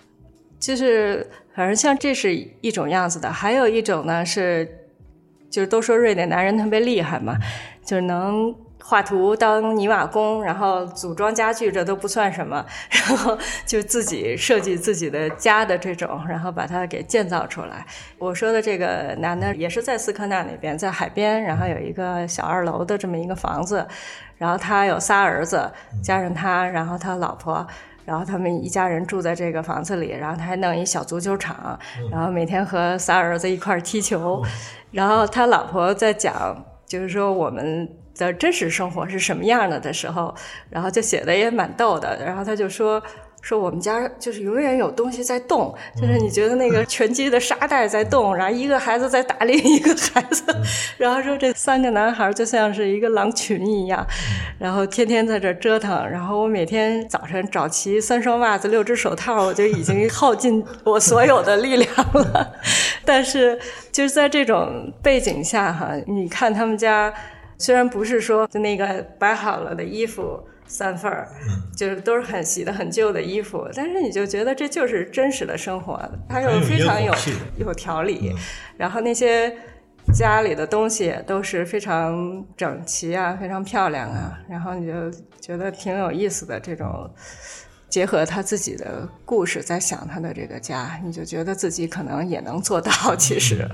[0.67, 1.25] 就是
[1.55, 4.69] 反正像这是一种样子的，还有一种呢是，
[5.49, 7.37] 就是都说瑞典男人特别厉害嘛，
[7.85, 8.53] 就是能
[8.83, 17.87] 画图当泥瓦工，然后组装家具这都不算什么， 然后就自己设计自己的家的这种，然后把它给建造出来。
[18.19, 23.87] 我说的这个男的也是在斯科纳那边，在海边，然后有一个小二楼的这么一个房子，
[24.37, 25.71] 然后他有仨儿子，
[26.03, 27.65] 加上他，然后他老婆。
[28.07, 31.79] 然后他们一家人住在这个房子里，然后他还弄一小足球场，
[32.11, 34.43] 然后每天和仨儿子一块儿踢球。
[34.91, 40.35] 然后他老婆在讲，就是说我们的真实生活是什么样的的时候，
[40.71, 42.25] 然后就写的也蛮逗的。
[42.25, 43.03] 然后他就说。
[43.47, 50.43] 说我们家就是永远有东西在动，就是你觉得那个 拳击的沙袋在动，然后一个孩子在打另一个孩子，
[50.99, 54.05] 然后说这三个男孩就像是一个狼群一样，
[54.59, 55.97] 然后天天在这折腾。
[56.11, 62.53] 然后我每天早晨找齐三双袜子、六只手套，我就已经耗尽我所有的力量了。
[63.05, 63.57] 但是
[63.93, 67.15] 就是在这种背景下哈，你看他们家
[67.59, 70.43] 虽然不是说就那个摆好了的衣服。
[70.67, 71.29] 三份儿，
[71.77, 77.13] 就是都是很洗的很旧的衣服，但是你就觉得这就是真实的生活，它又非常有
[77.59, 78.35] 有条理，
[78.77, 79.57] 然后那些
[80.13, 87.11] 家里的东西都是非常整齐啊，非常漂亮啊，然后你就觉得挺有意思的这种。
[87.97, 92.93] 结合他自己的故事，在想他的这个家，你就觉得自己可能也能做到。
[93.17, 93.67] 其实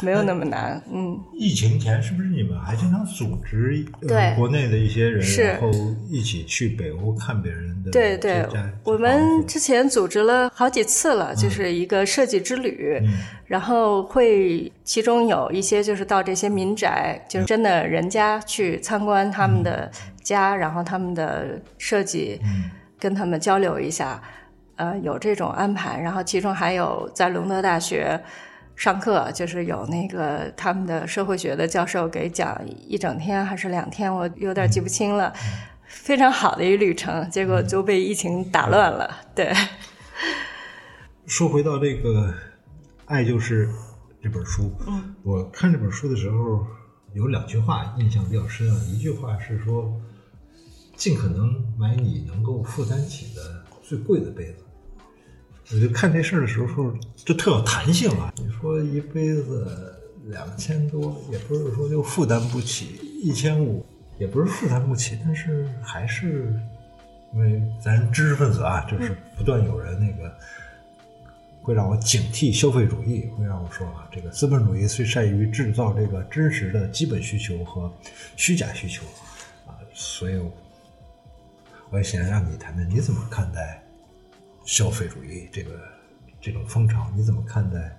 [0.00, 0.82] 没有那么难。
[0.92, 5.70] 嗯，疫情前是不是你们还经常组织对国内的一些人，然后
[6.10, 7.92] 一起去北欧看别人的？
[7.92, 8.44] 对对，
[8.82, 13.00] 我们之前组织了好几次了，就是一个设计之旅，
[13.46, 19.88] 然后会其中有一些就是到这些民宅，就是真的人家去参观他们的
[20.24, 22.40] 家，然后他们的设计。
[22.98, 24.20] 跟他们交流一下，
[24.76, 28.20] 呃，有这种安排，然后其中还有在隆德大学
[28.74, 35.32] 上课，就是有那个他们的社会学的教授给讲一整天还是两天，我有点记不清了，
[35.86, 39.08] 非常好的一旅程，结果就被疫情打乱了。
[39.34, 39.52] 对，
[41.26, 42.28] 说回到这个
[43.06, 43.68] 《爱就是》
[44.22, 46.66] 这本书，嗯，我看这本书的时候
[47.14, 49.92] 有两句话印象比较深啊，一句话是说。
[50.98, 54.64] 尽可能买你能够负担起的最贵的杯子。
[55.72, 58.34] 我就看这事儿的时候，就特有弹性啊。
[58.36, 63.86] 你说一杯子两千多，也不是说就负担不起；一千五，
[64.18, 65.16] 也不是负担不起。
[65.24, 66.52] 但是还是
[67.32, 70.34] 因为咱知识分子啊，就是不断有人那个
[71.62, 77.88] 会让我警惕消费主义，会让我说啊，这个资本主义最善于制造这个真实的基本需求和
[78.36, 79.04] 虚假需求
[79.64, 80.40] 啊，所以。
[81.90, 83.82] 我也想让你谈谈，你怎么看待
[84.64, 85.70] 消费主义这个
[86.40, 87.10] 这种风潮？
[87.16, 87.98] 你怎么看待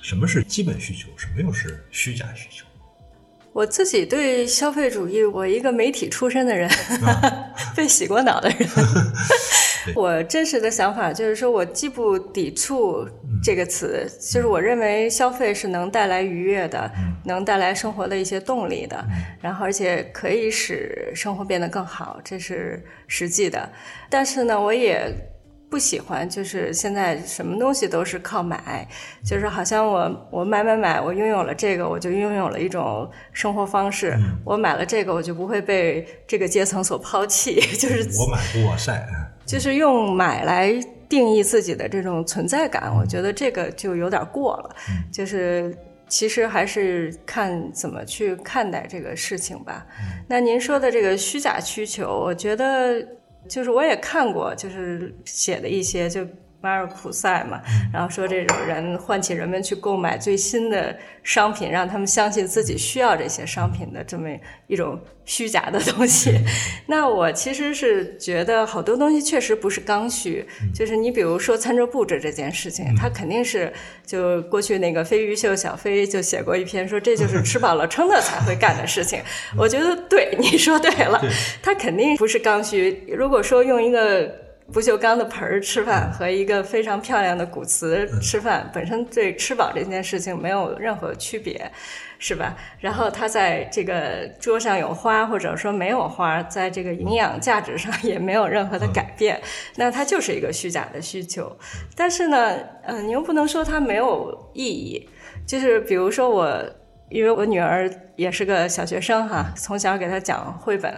[0.00, 2.64] 什么是基本需求，什么又是虚假需求？
[3.52, 6.70] 我自己对消费主义，我一个媒体出身的人，
[7.76, 8.58] 被洗过脑的人。
[9.94, 13.06] 我真实的想法就是说，我既不抵触
[13.42, 16.90] 这个词，就是我认为消费是能带来愉悦的，
[17.24, 19.04] 能带来生活的一些动力的，
[19.40, 23.68] 然后而且可以使生活变得更好，这是实际的。
[24.10, 25.12] 但是呢，我也
[25.68, 28.86] 不喜欢，就是现在什么东西都是靠买，
[29.24, 34.16] 就是好像我我买买买，我拥有了这个，我就拥有了一种生活方式。
[34.44, 37.60] 我买了这个，我就不会被这个阶层所抛弃。
[37.76, 39.06] 就是我买不我晒。
[39.46, 40.72] 就是用买来
[41.08, 44.76] 定义自己的这种存在感，我觉得这个就有点过了。
[45.12, 45.72] 就是
[46.08, 49.86] 其实还是看怎么去看待这个事情吧。
[50.28, 53.00] 那您说的这个虚假需求，我觉得
[53.48, 56.26] 就是我也看过，就是写的一些就。
[56.66, 64.28] 马尔普塞嘛，然后说这种人唤起人们去购买最新的商品，让他们相信自己需要这些商品的这么
[64.66, 66.32] 一种虚假的东西。
[66.88, 73.72] 那我其实是觉得好多东西确实不是刚需，就是你比如说餐桌布置这件事情，它肯定是
[74.04, 79.20] 就过去那个飞鱼秀小飞就写过一篇说这就是吃饱了撑的才会干的事情。
[79.56, 81.22] 我觉得对你说对了，
[81.62, 83.04] 它肯定不是刚需。
[83.06, 84.44] 如果说用一个。
[84.72, 91.70] 不锈钢的盆儿吃饭和一个非常漂亮的古瓷吃饭，本身对吃饱这件事情没有任何区别，
[92.18, 92.56] 是吧？
[92.80, 99.40] 然后它在这个桌上有花或者说没有花，在这个营养价值上也没有任何的改变，
[99.76, 101.56] 那它就是一个虚假的需求。
[101.94, 105.08] 但是呢，嗯，你又不能说它没有意义。
[105.46, 106.60] 就是比如说我，
[107.08, 110.92] 因为我女儿也是个小学生哈，从小给她讲绘本。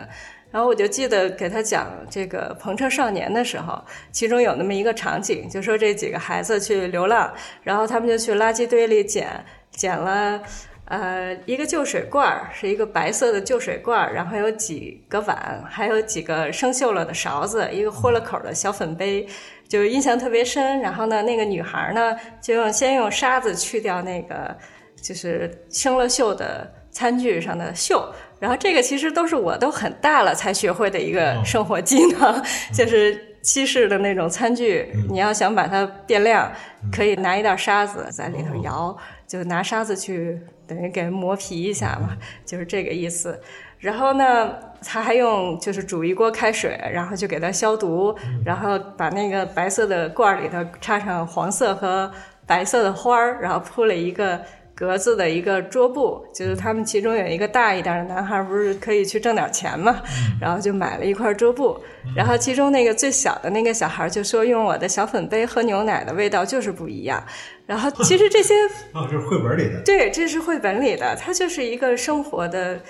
[0.51, 3.79] 然后我就记得给他讲这个《篷车少年》的时候，
[4.11, 7.33] 其中有那么一个场景，就说这几个孩子去流浪，
[7.63, 10.41] 然后他们就去垃圾堆里捡捡了，
[10.87, 19.29] 呃，一个旧水罐儿，是一个白色的旧水罐儿，然后有几个碗，还有几个生锈了的勺子，一个豁了口的小粉杯，
[19.69, 20.81] 就印象特别深。
[20.81, 24.57] 然后呢，那个女孩呢，就用先用沙子去掉那个
[25.03, 28.09] 就是生了锈的餐具上的锈。
[28.38, 36.51] 然后这个其实都是我都很大了才学会的一个生活技能，就是西式的那种餐具，你要想把它变亮，
[36.92, 38.96] 可以拿一袋沙子在里头摇，
[39.27, 43.40] 就拿沙子去等于给磨皮一下嘛，就是这个意思。
[43.79, 52.09] 然后呢，他还用就是煮一锅开水，然后就给它消毒，然后把那个白色的罐儿里头插上黄色和
[52.46, 54.40] 白色的花儿，然后铺了一个。
[54.79, 60.01] 格子的一个桌布，就是他们其中有一个大一点的男孩，不是可以去挣点钱嘛？
[60.41, 61.77] 然后就买了一块桌布，
[62.14, 67.21] 然后其中那个最小的那个小孩就说：“用我的小粉杯喝牛奶的味道就是不一样。”
[67.67, 68.55] 然后其实这些
[68.95, 72.81] 哦，这是绘本里的，对，这是绘本里的，它就是一个生活的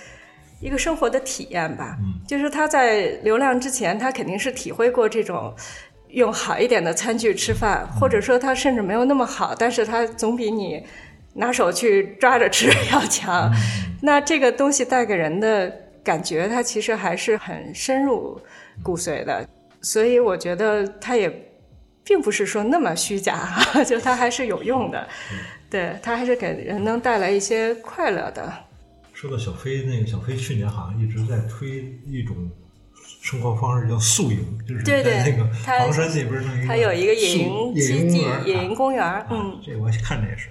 [0.60, 1.96] 一个生活的体验吧。
[2.26, 5.54] 就是他在流浪之前，他肯定是体会过这种
[6.08, 10.84] 用好一点的餐具吃饭，或者说他甚至没有那么好，但是他总比你。
[11.38, 13.50] 拿手去抓着吃 要强，
[14.02, 15.72] 那这个东西带给人的
[16.02, 18.40] 感觉，它其实还是很深入
[18.82, 19.48] 骨髓的，
[19.80, 21.30] 所以我觉得它也
[22.04, 23.48] 并不是说那么虚假，
[23.86, 25.08] 就它还是有用的，
[25.70, 28.52] 对，它还是给人能带来一些快乐的。
[29.14, 32.36] 说到小飞，那个小飞去年好像一直在推一种。
[33.20, 39.26] 生活方式叫宿营，就是在那个房山那边弄一个，它有一个野营基地、野营公园。
[39.30, 40.48] 嗯，这我看着也是，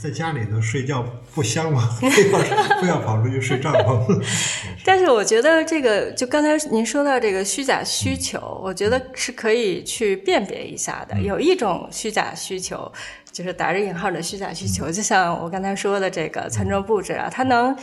[0.00, 1.88] 在家里头睡觉不香吗？
[2.00, 2.38] 非要
[2.80, 4.22] 非要跑出去睡帐篷。
[4.84, 11.20] 但是我觉得这个，就刚才您说到这个虚假需求，我觉得是可以去辨别一下的。
[11.20, 12.90] 有一种虚假需求，
[13.32, 17.76] 就是打着引号的虚假需求，就像我刚才说的这个餐桌布置啊，它能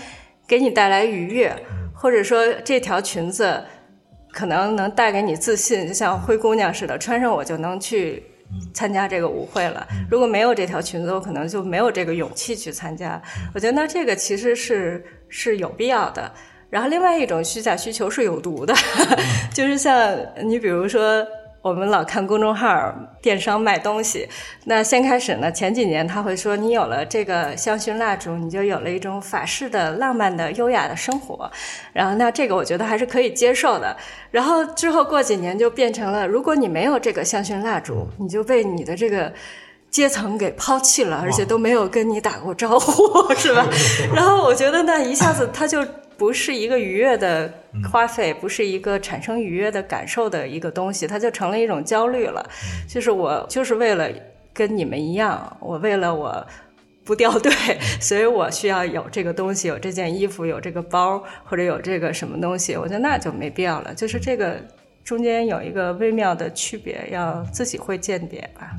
[0.47, 1.55] 给你带来愉悦，
[1.93, 3.63] 或者说这条裙子。
[4.31, 8.21] 可能能带给你自信，就像灰姑娘似的，穿上我就能去
[8.73, 9.87] 参加这个舞会了。
[10.09, 13.21] 如果没有这条裙子，我可能就没有这个勇气去参加。
[13.53, 16.31] 我觉得那这个其实是是有必要的。
[16.69, 18.73] 然后另外一种虚假需求是有毒的，
[19.53, 21.25] 就是像你比如说。
[21.65, 24.29] 我们老看公众号电商卖东西，
[24.65, 31.49] 那先开始呢，前几年他会说你有了这个香薰蜡烛，你就有了一种法式的浪漫的优雅的生活，
[31.91, 33.97] 然后那这个我觉得还是可以接受的。
[34.29, 39.33] 然后之后过几年就变成了，如果你没有这个香薰蜡烛，你就被你的这个
[39.89, 43.65] 阶层给抛弃了，而且都没有跟你打过招呼， 是吧？
[44.13, 45.83] 然后我觉得那一下子他就。
[46.17, 47.45] 不是一个愉悦的
[47.83, 52.47] 花费，不是一个产生愉悦的感受的一个东西，它就成了一种焦虑了。
[52.87, 54.09] 就是我就是为了
[54.53, 56.45] 跟你们一样，我为了我
[57.03, 57.51] 不掉队，
[57.99, 62.75] 所以我需要有这个东西，有这件衣服，有这个包，或者有这个什么东西。
[62.75, 63.93] 我觉得那就没必要了。
[63.93, 64.59] 就是这个
[65.03, 68.71] 中间有一个微妙的区别，要自己会鉴别吧。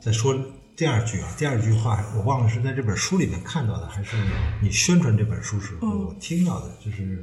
[0.00, 0.34] 再说。
[0.76, 4.16] 第二句啊，第二句话我忘了是在这本书里面看到的，还是
[4.62, 7.22] 你宣传这本书时候我听到的，就是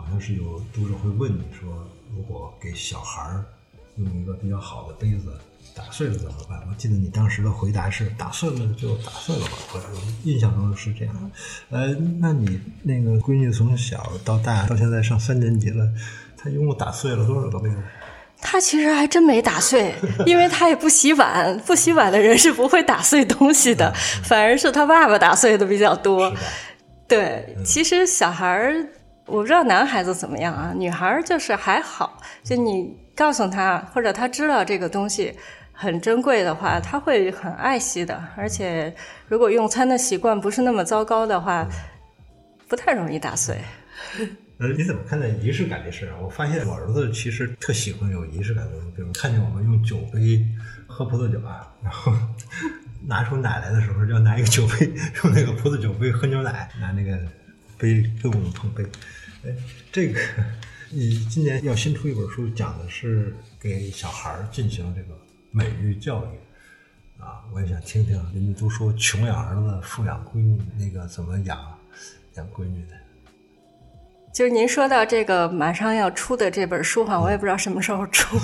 [0.00, 1.68] 好像是有读者会问你说，
[2.16, 3.44] 如果给小孩儿
[3.96, 5.30] 用一个比较好的杯子
[5.74, 6.58] 打碎了怎么办？
[6.70, 9.80] 我记得你当时的回答是打碎了就打碎了吧，我
[10.24, 11.30] 印象中是这样。
[11.68, 15.86] 呃，那你那个闺女从小到大到现在上三年级了，
[16.36, 17.76] 她一共打碎了多少个杯子？
[18.42, 19.94] 他其实还真没打碎，
[20.24, 23.92] 因为他也不洗碗，不洗碗的人是不会打碎东西的，
[24.24, 26.34] 反而是他爸爸打碎的比较多。
[27.06, 28.86] 对，其实小孩儿，
[29.30, 35.32] 我不知道男孩子怎么样啊，女孩儿就是还好，就你告诉他或者他知道这个东西
[35.72, 38.92] 很珍贵的话，他会很爱惜的，而且
[39.28, 41.66] 如果用餐的习惯不是那么糟糕的话，
[42.66, 43.56] 不太容易打碎。
[44.58, 46.16] 呃，你怎么看待仪式感这事啊？
[46.20, 50.44] 我发现我儿子其实特喜欢有仪式感的东西，比如看见我们用酒杯
[50.86, 52.12] 喝葡萄酒啊，然后
[53.06, 57.16] 拿出奶来的时候，要拿一个酒杯，用那个葡萄酒杯喝牛奶，拿那个
[57.78, 58.84] 杯跟我们碰杯。
[59.42, 59.54] 哎，
[59.90, 60.20] 这个
[60.90, 65.18] 你今年要新出一本书，讲的是给小孩儿进行这个
[65.50, 68.16] 美育教育啊，我也想听听。
[68.34, 71.58] 人家都说穷养儿子，富养闺女，那个怎么养
[72.34, 72.92] 养闺女的？
[74.30, 78.36] 就是您说到这个马上要出的这本书哈，我也不知道什么时候出。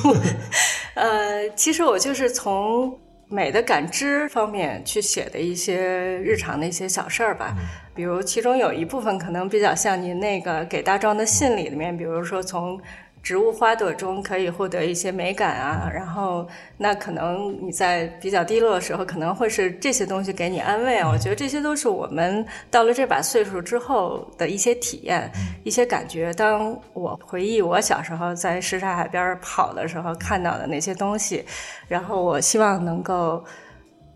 [0.95, 5.79] 呃，其实我就是从美的感知方面去写的一些
[6.23, 7.55] 日常的一些小事儿吧，
[7.97, 12.79] 比如其中有一部分可能比较像您那个给大壮的信里里面，比如说从。
[13.23, 21.11] 植物花朵中可以获得一些美感啊，然后那可能你在比较低落的时候，可能会是这些东西给你安慰啊。
[21.11, 25.29] 我觉得这些都是我们到了这把岁数之后的一些体验、
[25.65, 26.33] 一些感觉。
[26.35, 31.45] 当我回忆我小时候在什刹海边跑的时候看到的那些东西，
[31.89, 33.45] 然后我希望能够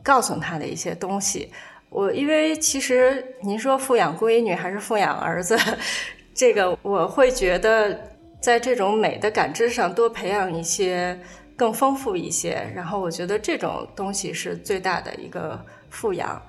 [0.05, 1.51] 告诉他的一些东西。
[1.91, 5.59] 我因为其实您说富养闺女还是富养儿子，
[6.35, 8.09] 这个我会觉得。
[8.41, 11.21] 在这种美的感知上多培养一些，
[11.57, 16.41] 更丰富一些，然后我觉得这种东西是最大的一个富养。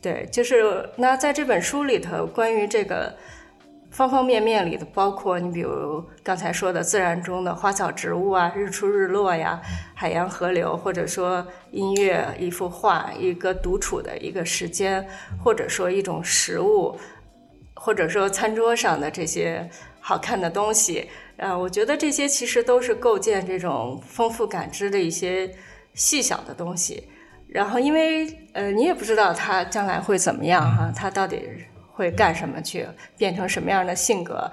[0.00, 3.12] 对，就是那在这本书里头，关于这个
[3.94, 9.62] 方方面面里的，包括你比如刚才说的自然中的花草植物啊，日出日落呀，
[9.94, 15.06] 海洋河流，或者说音乐、一幅画、一个独处的一个时间，
[15.42, 16.98] 或者说一种食物，
[17.74, 19.70] 或者说餐桌上的这些
[20.00, 21.08] 好看的东西。
[21.36, 25.48] 呃，我觉得这些其实都是构建这种丰富感知的一些
[25.94, 27.08] 细小的东西。
[27.46, 31.48] 然后，因为呃，你也不知道它将来会怎么样哈，它到底
[31.94, 32.86] 会干什么去，
[33.16, 34.50] 变成什么样的性格。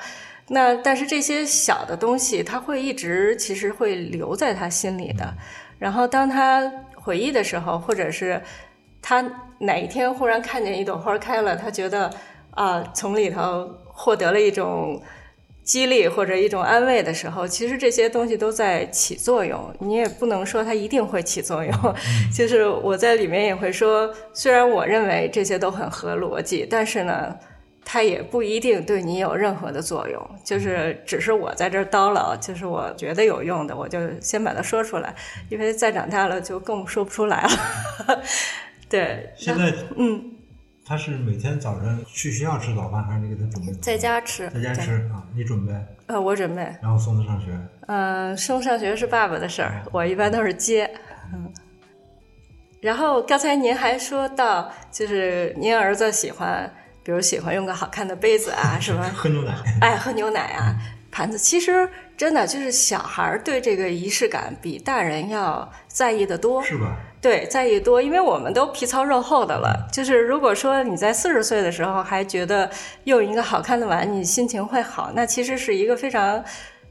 [0.48, 5.34] 那但是这些小的东西，他会一直其实会留在他心里的。
[5.78, 8.42] 然后当他回忆的时候，或者是
[9.02, 9.22] 他
[9.60, 12.14] 哪一天忽然看见一朵花开了，他觉得
[12.52, 15.02] 啊，从里头获得了一种。
[15.72, 19.74] 激励或者一种安慰的时候，其实这些东西都在起作用。
[19.80, 21.74] 你也不能说它一定会起作用。
[22.36, 27.34] 就是我在里面也会说，虽然我认为这些都很合逻辑，但是呢，
[27.86, 30.22] 它也不一定对你有任何的作用。
[30.43, 35.15] 就是只是我在这儿叨唠，就是我觉得有用的，我就先把它说出来。
[35.47, 38.22] 因为再长大了就更说不出来了。
[38.89, 40.41] 对，现在嗯。
[40.86, 43.72] 他是每天早晨去学校吃早饭，还是你给他准备？
[43.82, 45.24] 在家吃，在家吃啊？
[45.34, 45.74] 你准备？
[46.08, 46.62] 呃，我准备。
[46.82, 47.58] 然后送他上学？
[47.88, 50.90] 嗯，送上学是爸爸的事儿，我一般都是接。
[51.34, 51.52] 嗯。
[52.82, 56.70] 然后刚才您还说到，就是您儿子喜欢，
[57.04, 59.10] 比如喜欢用个好看的杯子啊， 是吧？
[59.16, 59.54] 喝牛奶。
[59.80, 60.76] 爱喝牛奶啊，
[61.12, 61.38] 盘子。
[61.38, 66.98] 其实真的就是小孩儿对这个仪式感比大人要在意的多，是吧？
[67.22, 69.88] 对，在意多，因为我们都皮糙肉厚的了。
[69.93, 72.67] 就是如果说你在四十岁的时候还觉得
[73.03, 76.43] 用一个好看的碗你心情会好，那其实是一个非常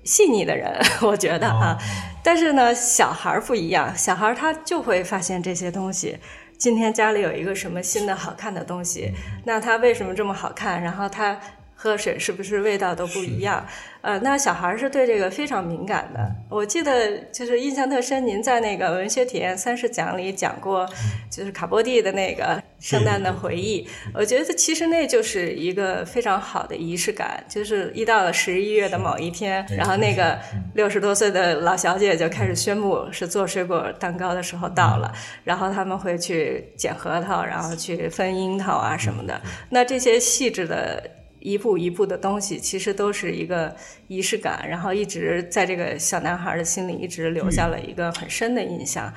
[0.04, 0.72] 细腻的人，
[1.02, 1.76] 我觉得啊。
[2.22, 6.18] 但是呢，小孩儿不一样，小孩儿他就会发现这些东西。
[6.56, 9.12] 今天家里有一个什么新的好看的东西，
[9.44, 10.80] 那他为什么这么好看？
[10.80, 11.36] 然后他。
[11.82, 13.66] 喝水是不是味道都不一样？
[14.02, 16.30] 呃，那小孩是对这个非常敏感的。
[16.50, 20.86] 我记得就是印象特深，您在那个文学体验三十讲里讲过，
[21.30, 23.88] 就是卡波蒂的那个圣诞的回忆。
[24.12, 30.38] 我觉得其实那就是一个非常好的仪式感，就是一到了十一月的某一天，然后那个
[30.74, 35.10] 六十多岁的老小姐就开始宣布是做水果蛋糕的时候到了，
[35.44, 39.40] 然后他们会去捡核桃，然后去分樱桃啊什么的。
[39.70, 41.02] 那这些细致的。
[41.41, 43.74] 一步一步的东西，其实都是一个
[44.09, 49.12] 仪式感，然后一直在这个小男孩的心里一直留下了一个很深的印象。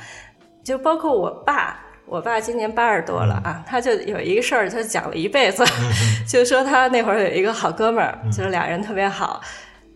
[0.64, 5.64] 就包括我爸，我爸今年八十多了啊，他就有一个事儿，他讲了一辈子，
[6.28, 9.42] 就说他那会儿有一个好哥们儿，就是俩人特别好，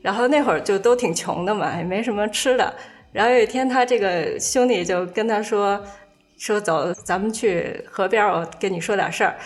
[0.02, 2.74] 然后那会儿就都挺穷的嘛，也没什么吃的。
[3.14, 5.82] 然后有一天，他这个兄弟就跟他说
[6.38, 9.38] ：“说走，咱们去河边，我跟你说点事儿。”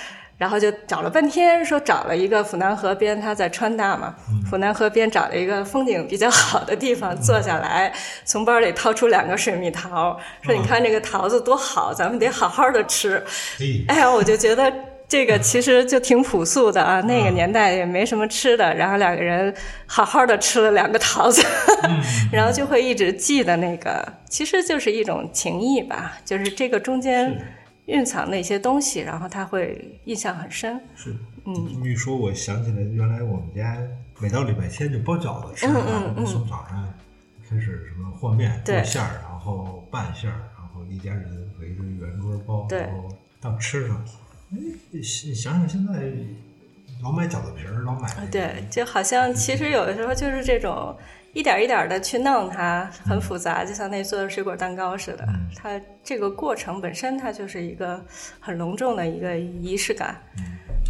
[0.42, 4.16] 然后就找了半天，说找了一个府南河边，他在川大嘛，
[4.50, 7.94] 府南河边找了一个风景比较好的地方坐下来，
[8.26, 13.24] 从包里掏出两个水蜜桃，说你看这个桃子多好，咱们得好好的吃。
[13.88, 14.00] 哎。
[14.00, 14.74] 呀，我就觉得
[15.08, 19.54] 这个其实就挺朴素的啊，那个年代也没什么吃的，然后两个人
[19.86, 21.46] 好好的吃了两个桃子，
[22.34, 27.39] 然后就会一直记得那个，其实就是一种情谊吧，就是这个中间。
[27.92, 30.80] 蕴藏的一些东西，然后他会印象很深。
[30.96, 31.14] 是，
[31.46, 33.78] 嗯，这么一说，我想起来，原来我们家
[34.20, 36.92] 每到礼拜天就包饺子吃啊，从早上
[37.48, 44.04] 开始什么和面、做馅儿，然后拌馅儿，然后一家人围着圆桌包，然后到吃上。
[44.52, 44.58] 哎，
[45.34, 45.94] 想想现在
[47.04, 48.10] 老买饺子皮儿，老买。
[48.32, 50.96] 对，就好像其实有的时候就是这种。
[51.34, 55.26] 一点一点的去弄它，很复杂，就像那做的水果蛋糕似的。
[55.56, 58.04] 它这个过程本身，它就是一个
[58.40, 60.22] 很隆重的一个仪式感。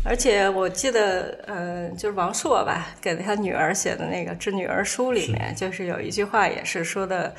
[0.04, 7.32] 而且我记得，呃，就是王朔吧，给了他女儿写的那个致女儿书里面，就是有一句话也是说的，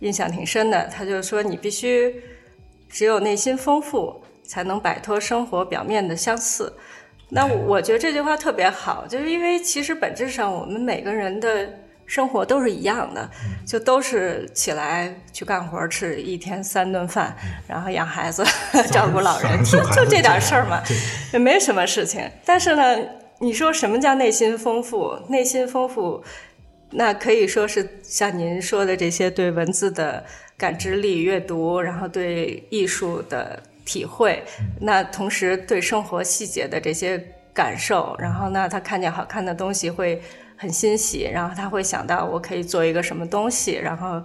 [0.00, 0.86] 印象挺深的。
[0.86, 2.22] 他就说：“你必须
[2.88, 6.72] 只有内心丰富，才能摆脱生活表面的相似。”
[7.28, 11.68] 那我觉得这句话特别好，就是因为其实本质上我们每个人的。
[12.06, 13.28] 生活都是一样的，
[13.66, 17.36] 就都是起来去干活，吃一天三顿饭，
[17.66, 18.44] 然后养孩子、
[18.92, 20.80] 照顾老人，就就这点事儿嘛，
[21.32, 22.22] 也没什么事情。
[22.44, 22.96] 但是呢，
[23.40, 25.18] 你说什么叫内心丰富？
[25.28, 26.22] 内心丰富，
[26.90, 30.24] 那可以说是像您说的这些对文字的
[30.56, 34.44] 感知力、阅读，然后对艺术的体会，
[34.80, 37.20] 那同时对生活细节的这些
[37.52, 40.22] 感受，然后那他看见好看的东西会。
[40.56, 44.22] 很欣喜，然后他会想到我可以做一个什么东西，然后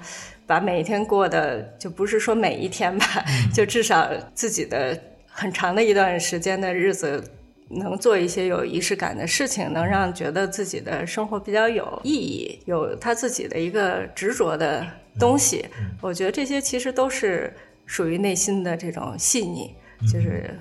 [0.48, 3.06] 把每一天过的就不是说每一天吧，
[3.54, 7.24] 就至少自己的很长的一段时间的日子，
[7.70, 14.86] 能做一些有仪式感的事情，能让觉得自己的生活比较有意义，有他自己的一个执着的
[15.20, 15.66] 东西。
[16.02, 17.54] 我觉得这些其实都是
[17.86, 19.74] 属于内心的这种细腻，
[20.12, 20.58] 就是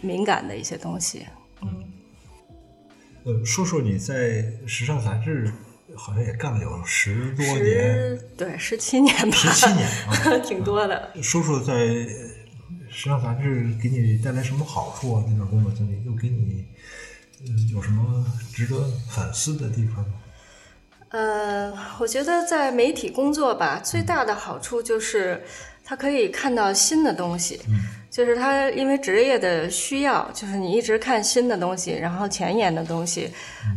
[0.00, 1.26] 敏感的一些东西。
[1.62, 1.91] 嗯。
[3.24, 5.50] 呃，说说你在时尚杂志
[5.94, 11.10] 好像也干了有十多年，对，十七年吧，十七年啊， 挺多的。
[11.22, 11.74] 说说在
[12.90, 15.24] 时尚杂志给你带来什么好处啊？
[15.28, 16.64] 那段工作经历又给你
[17.46, 20.14] 嗯有什么值得反思的地方吗？
[21.10, 25.42] 呃，我觉得在媒体工作吧，最大的好处就是
[25.84, 27.60] 它可以看到新的东西。
[27.68, 28.01] 嗯。
[28.12, 33.30] 就是他因为职业的需要，就是你一直看新的东西，然后前沿的东西，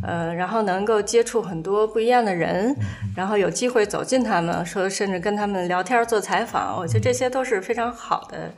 [0.03, 2.75] 呃，然后能够接触很多不一样的人，
[3.15, 8.51] 然后有机会走进他们，说甚至跟他们聊天做采访，我觉得这些都是非常好的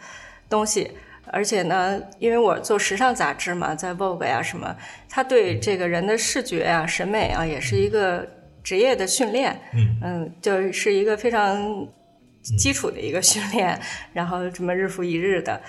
[0.49, 0.89] 东西。
[1.27, 4.75] 而且呢，因为我做时尚杂志嘛，在 Vogue 呀什么，
[5.07, 8.27] 他对这个人的视觉啊、审美啊，也是一个
[8.63, 9.55] 职业的训练。
[10.01, 11.87] 嗯，就是一个非常。
[12.55, 13.79] 基础的一个训练，
[14.13, 15.59] 然后这么日复一日的。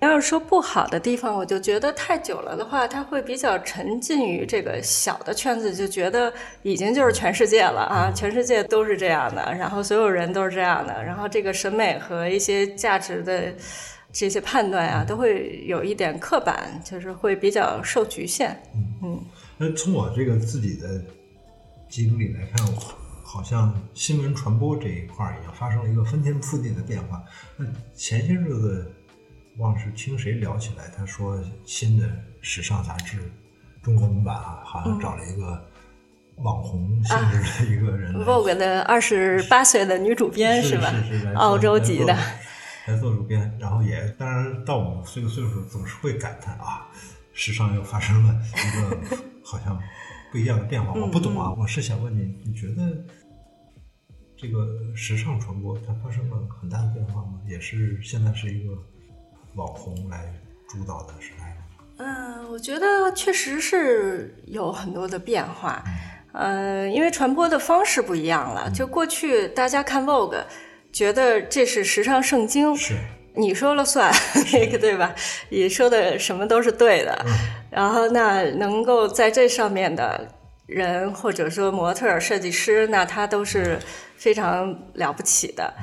[0.00, 6.32] 要是说不好的地方，我就觉得太久了的话，他会比较沉浸于这个小的圈子，就觉得
[6.64, 13.54] 已经就是全世界了啊，全世界都是这样的，然后所有人都是这样的，然后这个审美和一些价值的
[14.12, 18.60] 这些判断啊，都会有一点刻板，就是会比较受局限。
[19.04, 19.24] 嗯，
[19.56, 21.00] 那从我这个自己的
[21.88, 23.01] 经历来看，我。
[23.32, 27.24] 好像新闻传播这一块儿已经发生了一个翻天覆地的变化。
[27.56, 27.64] 那
[27.94, 28.92] 前些日子，
[29.56, 32.06] 忘是听谁聊起来，他说新的
[32.42, 33.32] 时尚杂志
[33.82, 35.66] 中国文版啊，好像找了一个
[36.36, 40.90] 网红性质的一个人，Vogue 的二十八岁的女主编是吧？
[40.90, 42.14] 是是是，澳洲籍的，
[42.86, 43.50] 来做主编。
[43.58, 46.86] 然后也当然到我们这个岁数，总是会感叹啊，
[47.32, 48.98] 时尚又发生了一个
[49.42, 49.80] 好像
[50.30, 50.92] 不一样的变化。
[51.00, 52.82] 我不懂啊，我是想问你，你觉得？
[54.42, 54.66] 这个
[54.96, 57.38] 时尚传播它发生了很大的变化吗？
[57.48, 58.76] 也是现在是一个
[59.54, 60.26] 网红来
[60.68, 61.62] 主导的时代吗？
[61.98, 65.84] 嗯，我觉得确实是有很多的变化。
[66.32, 68.68] 嗯，因为传播的方式不一样了。
[68.68, 70.42] 就过去大家看 Vogue，
[70.92, 72.96] 觉得这是时尚圣经，是
[73.36, 74.12] 你说了算，
[74.52, 75.14] 那 个对吧？
[75.50, 77.24] 你说的什么都是对的。
[77.70, 80.28] 然后那能够在这上面的
[80.72, 83.78] 人，或者说模特、设计师，那他都是。
[84.22, 85.74] 非常了不起的，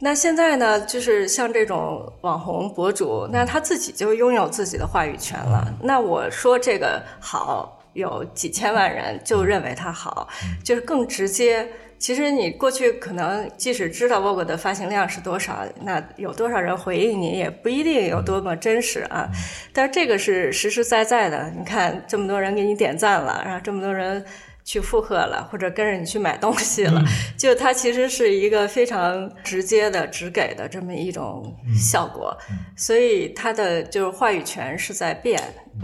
[0.00, 5.72] 那现在呢，就是像这种网红博主，那他自己就拥有自己的话语权了。
[5.80, 10.26] 那我说这个好，有几千万人就认为他好，
[10.64, 11.68] 就是更直接。
[11.98, 19.28] 其实你过去可能即使知道 Vogue 的发行量是多少，那有多少人回应你也不一定有多么真实啊。
[19.72, 24.22] 但是这个是实实在在的，你看这么多人给你点赞了，然后这么多人
[24.62, 27.02] 去附和了，或者跟着你去买东西了，
[27.36, 32.36] 就它其实是一个非常直接的、直给的这么一种效果。
[32.76, 35.42] 所以它的就是话语权是在变，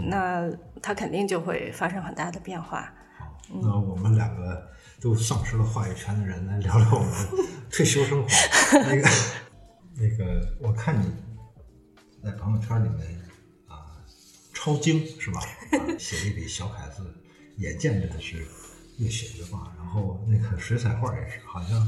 [0.09, 0.47] 那
[0.81, 2.93] 它肯定就会发生很大的变化。
[3.61, 4.72] 那我们两个。
[5.03, 8.29] 都丧失了话语权的人来聊聊我们的退休生活。
[8.79, 9.09] 那个，
[9.97, 11.11] 那个，我看你
[12.23, 13.19] 在朋友圈里面
[13.67, 13.99] 啊，
[14.53, 15.41] 抄经是吧？
[15.99, 17.03] 写一笔小楷字，
[17.57, 18.47] 眼见着的是
[18.97, 19.69] 越写越棒。
[19.77, 21.85] 然后那个水彩画也是，好像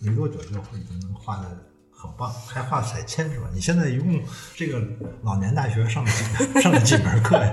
[0.00, 3.50] 没多久就会已经能画的很棒，还画彩铅是吧？
[3.52, 4.22] 你现在一共
[4.56, 4.82] 这个
[5.22, 6.24] 老年大学上了几
[6.62, 7.52] 上了几门课呀？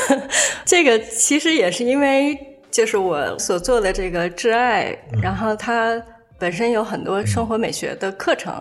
[0.66, 2.52] 这个其实也是因为。
[2.70, 6.00] 就是我所做的这个挚爱，然后它
[6.38, 8.54] 本身有很多生活美学的课程，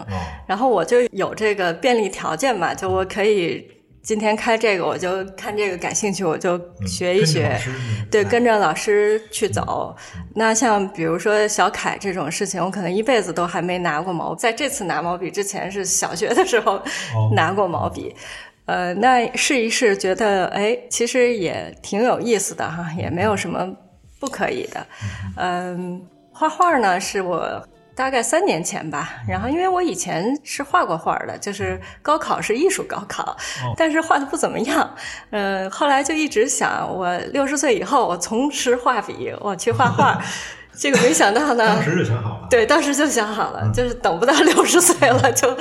[0.48, 3.68] 然后我就有这个便利条件嘛，就我可以
[4.02, 7.60] 今天开这个，我就看这个感兴趣，我就学一学，
[8.10, 9.94] 对，跟着老师去走。
[10.34, 16.82] 那像比如说小凯这种事情，我可能一辈子都还没拿过毛，在这次拿毛笔之前是小学的时候
[17.36, 18.16] 拿过毛笔，
[18.68, 23.76] 呃，那试一试，觉得哎，其实也挺有意思的哈，也没有什么。
[24.26, 24.88] 不可以的，
[25.38, 26.02] 嗯，
[26.34, 27.64] 画画呢是我
[27.96, 33.38] 大概三年前吧，然后因为我以前是画过画的，就是高考是艺术高考，
[33.78, 34.96] 但是画的不怎么样，
[35.30, 40.20] 嗯，后来就一直想我六十岁以后我从拾画笔，我去画画，
[40.76, 45.56] 这个没想到呢，当时就想好了，对，当时就想好了，就是等不到 六十岁了就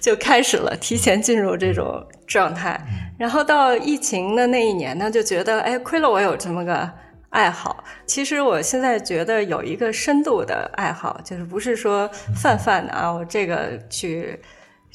[0.00, 2.78] 就开始了，提前进入这种状态，
[3.16, 6.90] 然后到疫情的那一年呢，就觉得哎，亏了我有这么个。
[7.30, 14.40] 爱好，其实我现在觉得有一个深度的爱好，就是不是说泛泛的啊，我这个去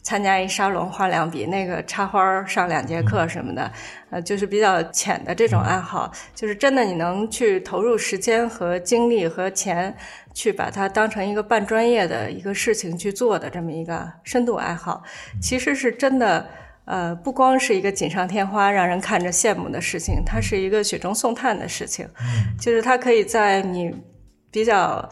[0.02, 3.72] 参加一沙龙画两笔，那个插花上两节课什么的，
[4.10, 9.96] 呃，就是比较浅的这种爱好，就是真的你能去投入时间和精力和钱，
[10.34, 15.04] 去把它当成一个半专业的一个事情去做的这么一个深度爱好，
[15.40, 16.46] 其实是真的。
[16.86, 22.06] 呃，不光是一个锦上添花、让人看着羡慕的事情，它是一个雪中送炭的事情。
[22.20, 23.96] 嗯，就是它可以在你
[24.52, 25.08] 比较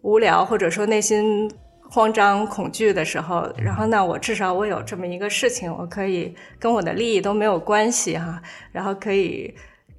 [0.00, 1.50] 无聊或者说内心
[1.90, 8.42] 慌张、恐惧的时候，然后那我至少我有这么一个事情，我可以跟我的利益都没有关系哈，
[8.72, 9.54] 然后可以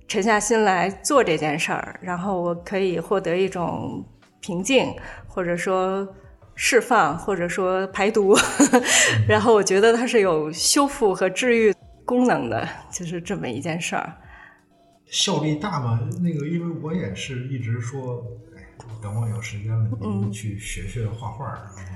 [0.07, 4.03] 沉下心来做这件事儿，然后我可以获得一种
[4.41, 4.91] 平静，
[5.27, 6.07] 或者说。
[6.55, 8.35] 释放或者说排毒，
[9.27, 11.73] 然后我觉得它是有修复和治愈
[12.05, 14.13] 功能的，就是这么一件事儿。
[15.05, 15.99] 效力大吗？
[16.21, 18.25] 那个，因为我也是一直说，
[18.57, 18.63] 哎，
[19.01, 21.91] 等我有时间了，嗯，去学学画画，然后。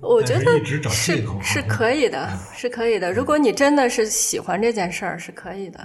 [0.00, 3.12] 我觉得是是可以的，是可以的。
[3.12, 5.78] 如果你真的是喜欢这件事儿，是可以的。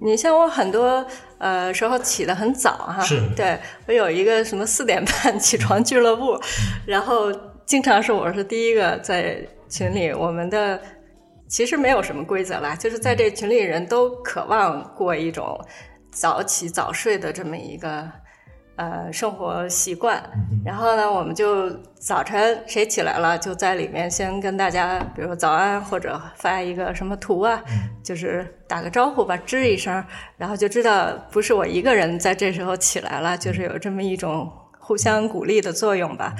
[0.00, 1.06] 你像我很多
[1.36, 3.04] 呃时候起得很早哈，
[3.36, 6.40] 对我有一个什么四点半起床俱乐部，
[6.86, 7.30] 然后
[7.66, 9.36] 经常是我是第一个在
[9.68, 10.12] 群里。
[10.14, 10.80] 我们的
[11.46, 15.62] 其实没有什么规则啦，就是在这群里人都渴望过一种
[16.10, 18.10] 早起早睡的这么一个。
[18.80, 20.22] 呃，生活习惯，
[20.64, 21.68] 然后呢，我们就
[21.98, 27.62] 早晨谁起来了，就在里面先跟大家，比如说早安，或者发一个什么图啊，
[28.02, 30.02] 就是打个招呼吧，吱一声，
[30.38, 36.34] 然后就知道不是我一个人在这时候起来了，就是有这么一种互相鼓励的作用吧。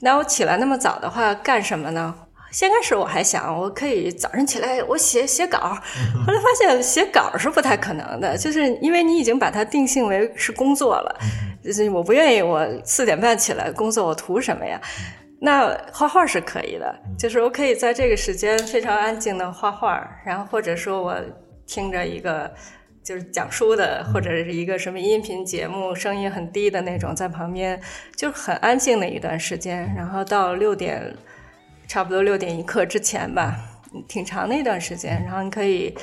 [0.00, 2.14] 那我起来那么早的话，干什么呢？
[2.50, 11.18] 先开始我还想，我可以早上起来我写写稿，后来发现写稿是不太可能的，就是因为你已经把它定性为是工作了，
[11.64, 14.80] 就是我不愿意我四点半起来工作，我图什么呀？
[15.40, 21.16] 那画画是可以的，就是我可以在这个时间非常安静的画画，然后或者说我
[21.66, 22.52] 听着一个
[23.02, 27.80] 就是讲书的或者是一个什么音频节目，声音很低的那种，在旁边
[28.14, 31.14] 就是很安静的一段时间，然后到六点。
[31.86, 33.58] 差不多六点一刻之前吧，
[34.08, 35.22] 挺长的一段时间。
[35.22, 35.94] 然后你可以，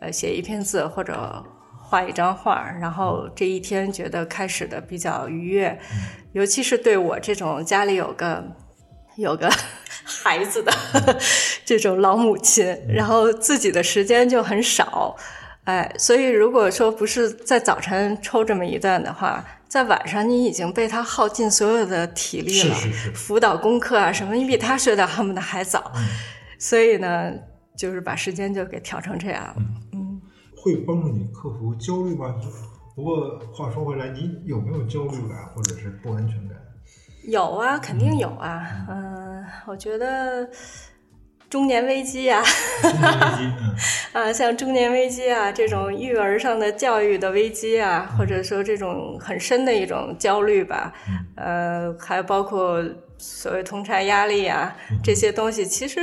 [0.00, 1.42] 呃，写一篇字或者
[1.94, 5.78] 画一张画，然后这一天觉得开始的比较愉悦。
[6.32, 8.44] 尤其是对我这种家里有个
[9.16, 9.48] 有个
[10.04, 10.72] 孩子的
[11.64, 15.14] 这种老母亲，然后自己的时间就很少，
[15.66, 19.44] 哎，所以如果说不是在早晨抽这么一段的话。
[19.66, 22.74] 在晚上，你已经被他耗尽所有的体力了。
[22.76, 23.10] 是是是。
[23.10, 25.90] 辅导功课啊，什么，你比他睡得还早。
[25.96, 26.02] 嗯。
[26.60, 27.32] 所以呢，
[27.76, 29.52] 就是把时间就给调成这样。
[30.64, 32.34] 会帮助你克服焦虑吗？
[32.96, 36.56] 不过话说回来，你有没有焦虑感或者是不安全感？
[37.28, 38.66] 有啊，肯定有啊。
[38.88, 40.48] 嗯，我觉得
[41.50, 42.42] 中年危机啊，
[42.80, 43.52] 中年危机，
[44.14, 50.94] 嗯 啊，像中年危机啊这种育儿上的教育的危机啊，或者说这种很深的一种焦虑吧，
[51.36, 52.82] 呃，还包括
[53.18, 56.00] 所谓同产压力啊这些东西，其实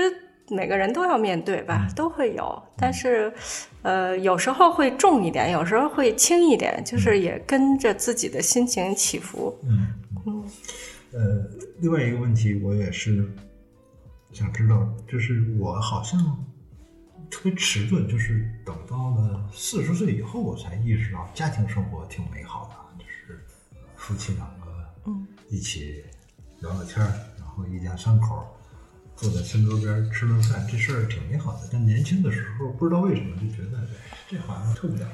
[0.51, 2.61] 每个人都要面对吧，都会有。
[2.77, 3.33] 但是，
[3.81, 9.57] 呃，有时候会重一点，有时候会轻一点，就是也跟着自己的心情起伏。
[9.63, 9.87] 嗯
[10.25, 10.43] 嗯。
[11.13, 11.19] 呃，
[11.79, 13.27] 另外一个问题，我也是
[14.31, 16.19] 想知道，就是我好像
[17.29, 23.43] 特别迟钝，就是等到了四十岁以后，我才意识到家庭生活挺美好的，就是
[23.95, 24.67] 夫妻两个
[25.05, 26.03] 嗯一起
[26.61, 28.45] 聊聊天儿，然后一家三口
[29.21, 31.59] 坐在餐桌边吃顿饭，这事儿挺美好的。
[31.71, 33.77] 但年轻的时候不知道为什么就觉得
[34.27, 35.11] 这好像特别好。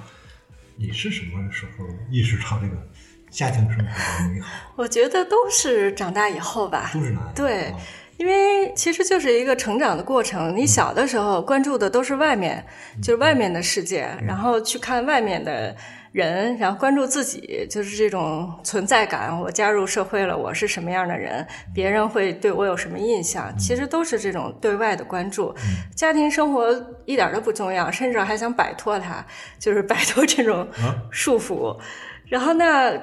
[0.77, 2.87] 你是什么时候意识到这个
[3.29, 4.47] 家庭生活的美好？
[4.77, 7.17] 我觉得都是长大以后吧，都是？
[7.35, 7.77] 对啊
[8.17, 10.55] 因为其实就是一个成长的过程。
[10.55, 12.65] 你小的时候关注的都是外面，
[12.99, 15.75] 就是外面的世界，然后去看外面的
[16.17, 19.39] 人，然后关注自己，就是这种存在感。
[19.39, 21.45] 我加入社会了，我是什么样的人？
[21.75, 23.55] 别人会对我有什么印象？
[23.55, 25.53] 其实都是这种对外的关注。
[25.95, 26.73] 家庭生活
[27.05, 29.23] 一点都不重要，甚至还想摆脱它，
[29.59, 31.77] 就是摆脱这种啊 束缚。
[32.25, 32.93] 然后呢，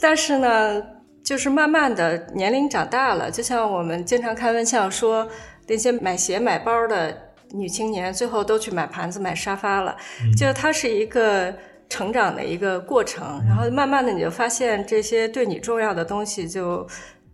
[0.00, 0.82] 但是呢，
[1.22, 5.28] 就是慢慢的年龄长大了，就像我们经常开玩笑说，
[5.66, 7.14] 那些买鞋买包的
[7.50, 9.94] 女青年，最后都去买盘子买沙发了，
[10.34, 11.54] 就是它是一个。
[11.88, 16.86] 成长的一个过程，然后慢慢的你就发现这些对你重要的东西就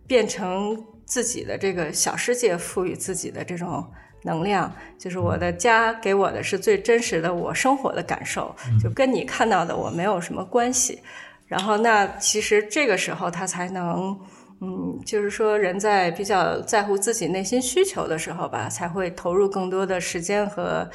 [0.05, 3.85] 变成自己的这个小世界赋予自己的这种
[4.23, 11.01] 能量，就是我的家给我的是最真实的我生活的感受，就跟你看到的我没有什么关系。
[11.47, 14.17] 然后那其实这个时候他才能，
[14.61, 20.89] 嗯，就是说人在比较在乎自己内心需求的时候吧，才会投入更多的时间和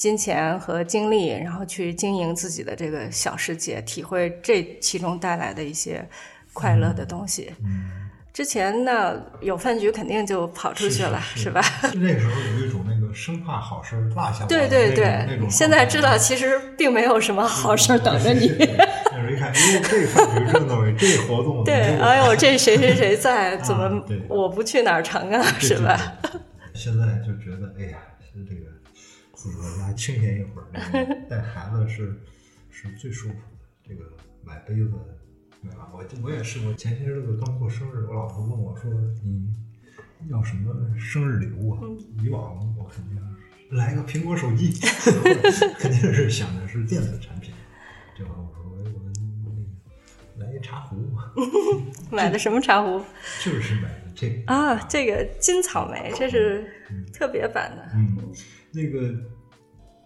[0.00, 6.02] 金钱和精力，然后去经营自己的这个小世界，体会这其中带来的一些
[6.54, 7.52] 快乐的东西。
[8.32, 11.60] 之前呢，有饭局肯定就跑出去了，是吧？
[11.96, 18.46] 那个时候有一种那个生怕好事落下，对对那对，种现在知道其实并没有什么好事等着你。
[18.58, 25.44] 那时候一看，哎，这饭局热闹哎，这活动对，哎呦，这谁谁谁在，怎么我不去哪儿成啊？
[25.60, 26.14] 对是吧？？
[26.72, 28.70] 现在就觉得，哎呀，是这个
[29.40, 32.14] 自己在家清闲一会儿，那个带孩子是
[32.68, 33.66] 是最舒服的。
[33.88, 34.04] 这个
[34.44, 34.90] 买杯子，
[35.62, 35.88] 对吧？
[35.94, 38.90] 我我也是，我前些日子刚过生日，我老婆问我说
[39.24, 39.48] ：“你
[40.28, 41.80] 要什么生日礼物啊？”
[42.22, 44.74] 以往我肯定是来个苹果手机，
[45.80, 47.54] 肯定是想的是电子产品。
[48.14, 49.10] 这回我说我我
[50.36, 51.16] 那个来一茶壶，
[52.12, 53.02] 买的什么茶壶
[53.42, 54.76] 就是买的这个啊？
[54.86, 56.70] 这个金草莓，这是
[57.10, 57.90] 特别版的。
[57.94, 58.18] 嗯，
[58.72, 59.12] 那个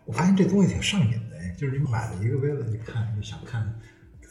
[0.05, 3.63] 我发现这东西挺上瘾的，哎，就是你买了一个杯子，你看你想看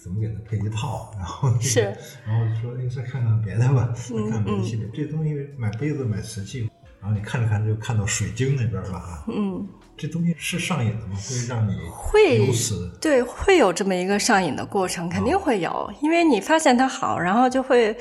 [0.04, 1.82] 怎么给它配一套，然后、那个、是，
[2.26, 4.90] 然后说哎再看看别的吧，再嗯看别的系列。
[4.94, 6.70] 这东西买杯子买瓷器，
[7.00, 11.16] 然后你看着看着就看到水晶那边了啊，嗯，这东西是上瘾的吗？
[11.16, 17.96] 会让你会由此对，会有这么一个上瘾的过程，肯定会有，因为你发现它好，然后就会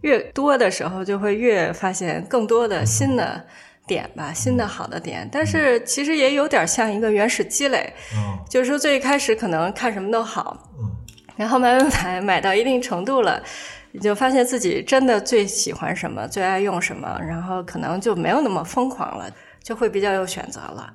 [0.00, 3.44] 越多的时候，就会越发现更多的新的
[3.86, 5.28] 点吧，新的好的点。
[5.30, 10.90] 但是其实也有点像一个原始积累，嗯就是说最一开始可能看什么都好，嗯
[11.36, 13.42] 然后慢慢买买到一定程度了，
[13.90, 19.30] 你就发现自己真的最喜欢什么，最爱用什么，然后可能就没有那么疯狂了，
[19.62, 20.92] 就会比较有选择了。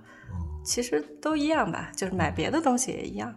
[0.64, 3.34] 其实都一样吧，就是买别的东西也一样。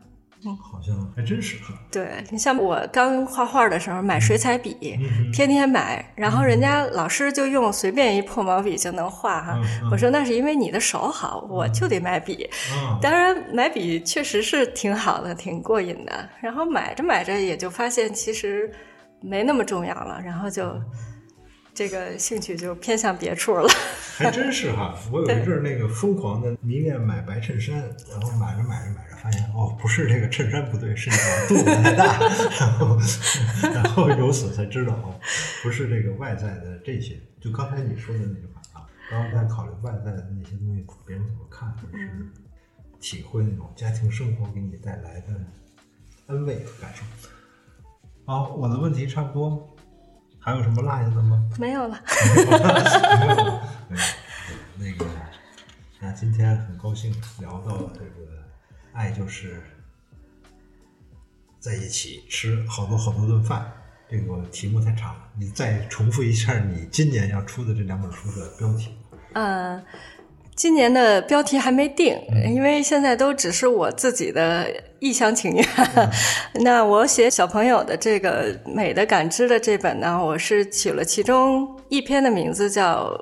[0.56, 1.74] 好像还真是哈。
[1.90, 9.54] 对你像我刚画画的时候买水彩笔，嗯天天买，然后人家老师就用随便一破毛笔就能画哈。
[9.56, 12.44] 嗯嗯我说那是因为你的手好，我就得买笔。
[12.72, 16.28] 啊，当然买笔确实是挺好的，挺过瘾的。
[16.40, 18.70] 然后买着买着也就发现其实
[19.20, 20.74] 没那么重要了，然后就
[21.80, 23.66] 这个兴趣就偏向别处了。
[24.18, 27.78] 还真是哈，我有一阵儿那个疯狂的迷恋买白衬衫，
[28.10, 32.20] 然后买着买着买着发现哦，不是这个衬衫不对，是你的肚子太大，
[32.60, 32.98] 然后
[33.72, 35.18] 然后由此才知道哦，
[35.62, 42.26] 不是这个外在的这些，就刚才你说的那句话啊，刚刚在考虑外在的那些东西别人怎么看，而是
[43.00, 45.28] 体会那种家庭生活给你带来的
[46.26, 47.02] 安慰和感受。
[48.26, 49.74] 好，我的问题差不多，
[50.40, 51.50] 还有什么落下的吗？
[51.58, 52.00] 没有了，
[52.34, 54.04] 没有了没有
[54.78, 55.06] 那个，
[56.00, 58.42] 那今天很高兴聊到了这个
[58.92, 59.62] 爱就是
[61.58, 63.70] 在一起吃好多好多顿饭。
[64.08, 68.96] 这个题目太长了，你再重复一下你今年要出的这两本书的标题。
[69.34, 69.80] 嗯，
[70.60, 72.20] 今年的标题还没定，
[72.54, 74.66] 因为现在都只是我自己的
[74.98, 75.66] 一厢情愿。
[76.62, 83.18] 那我写小朋友的这个美的感知的这本呢，我是取了其中一篇的名字叫。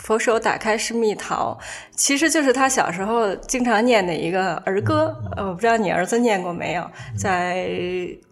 [0.00, 1.56] 佛手打开是蜜桃，
[1.94, 5.14] 其实就是他小时候经常念的一个儿歌。
[5.36, 7.68] 呃，我不知道你儿子念过没有，在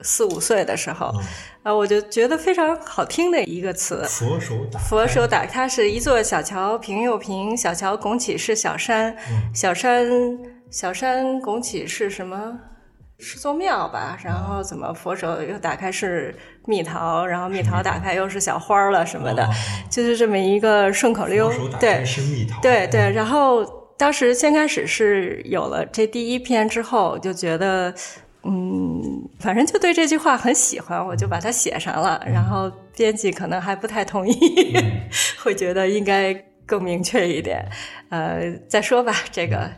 [0.01, 1.13] 四五岁的时候，
[1.63, 4.03] 啊，我就觉得非常好听的一个词。
[4.09, 9.15] 佛手打佛手打开是一座小桥平又平，小桥拱起是小山，
[9.55, 10.09] 小山
[10.71, 12.59] 小山拱起是什么？
[13.21, 16.33] 是座庙吧，然后怎么佛手又打开是
[16.67, 19.49] 蜜桃，然后蜜桃打开又是小花了什么的，
[19.91, 21.53] 就是这么一个顺口溜。
[21.81, 22.61] 对，是蜜桃。
[22.61, 23.65] 对对，然后
[23.97, 27.93] 当时先开始是有了这第一篇之后，就觉得
[28.45, 32.25] 嗯，反正就对这句话很喜欢，我就把它写上了。
[32.25, 34.77] 然后编辑可能还不太同意，
[35.43, 36.33] 会觉得应该
[36.65, 37.69] 更明确一点。
[38.11, 39.69] 呃，再说吧，这个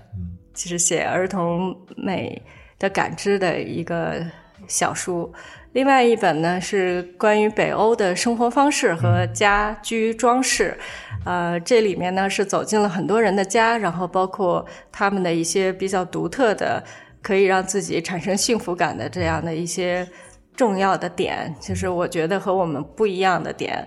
[0.53, 2.43] 其实写儿童美。
[2.81, 4.20] 的感知的一个
[4.66, 5.33] 小书，
[5.72, 10.76] 另外一本呢是关于北欧的生活方式和家居装饰，
[11.24, 16.83] 呃，这里面呢是走进了很多人的家，然后包括他们的一些比较独特的，
[17.22, 20.09] 可以让自己产生幸福感的这样的一些
[20.57, 23.87] 重要的点，就是我觉得和我们不一样的点。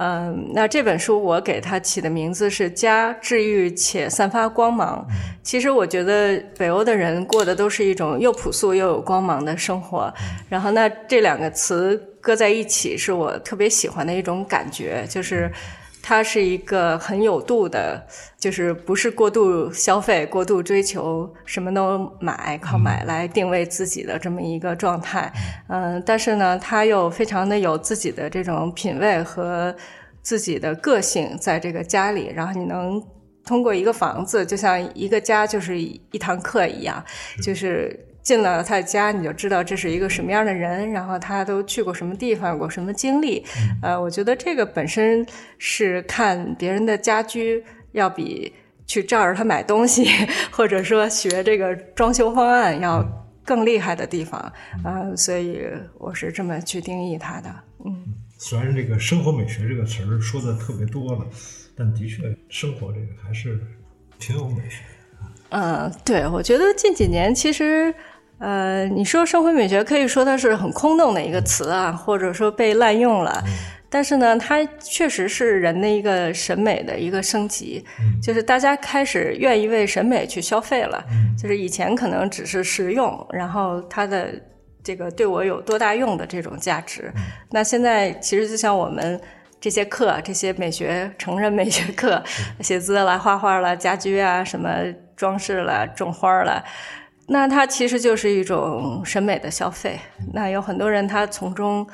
[0.00, 5.04] 嗯，那这本书我给它起的名字是“家治愈且散发光芒”。
[5.42, 10.12] 其实我觉得北欧的人过的都是一种又朴素又有光芒的生活。
[10.48, 15.50] 然后，那这两个词搁在一起，是我特别喜欢的一种感觉，就是
[16.02, 18.06] 它是一个很有度的，
[18.38, 25.32] 就是不是过度消费、过度追求，什么都买，靠买来定位自己的这么一个状态。
[25.68, 29.74] 嗯，但是呢，它又非常的有自己的这种品味和。
[30.20, 33.02] 自己的个性在这个家里，然后你能
[33.46, 37.02] 通过一个房子，就像一个家就是一堂课一样，
[37.42, 37.98] 就是
[38.28, 43.42] 进了他的家，你就知道这是一个什么样的人，然后他都去过什么地方，有过什么经历。
[43.80, 45.26] 呃，我觉得这个本身
[45.56, 48.52] 是看别人的家居，要比
[48.86, 50.06] 去照着他买东西，
[50.50, 53.02] 或者说学这个装修方案要
[53.46, 54.52] 更厉害的地方。
[54.84, 55.66] 呃，所以
[55.96, 57.48] 我是这么去定义他的。
[57.86, 57.96] 嗯。
[58.36, 61.26] 虽然这个“生活美学”这个词儿说的特别多了，
[61.74, 63.58] 但的确，生活这个还是
[64.18, 64.82] 挺有美学
[65.50, 67.92] 嗯，对，我觉得近几年其实，
[68.38, 73.42] 呃，你说生活美学，可以说它是很空洞的一个词啊，或者说被滥用了。
[73.90, 77.84] 但是呢，它确实是人的一个审美的一个升级，
[78.22, 81.02] 就是大家开始愿意为审美去消费了。
[81.40, 84.28] 就是以前可能只是实用，然后它的。
[84.80, 87.12] 这个对我有多大用的这种价值？
[87.50, 89.20] 那现在其实就像我们
[89.60, 92.22] 这些课，这些美学成人美学课，
[92.60, 94.70] 写字了、画画了、家居啊、什么
[95.14, 96.64] 装饰了、种花了，
[97.28, 100.00] 那它其实就是一种审美的消费。
[100.32, 101.86] 那有很多人他从中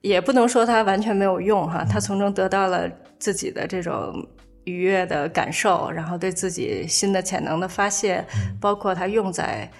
[0.00, 4.26] 也不能说他完全没有用哈，他从中得到了自己的这种
[4.64, 8.24] 愉悦的感受，然后对自己新的潜能的发泄，
[8.60, 9.70] 包括他用在。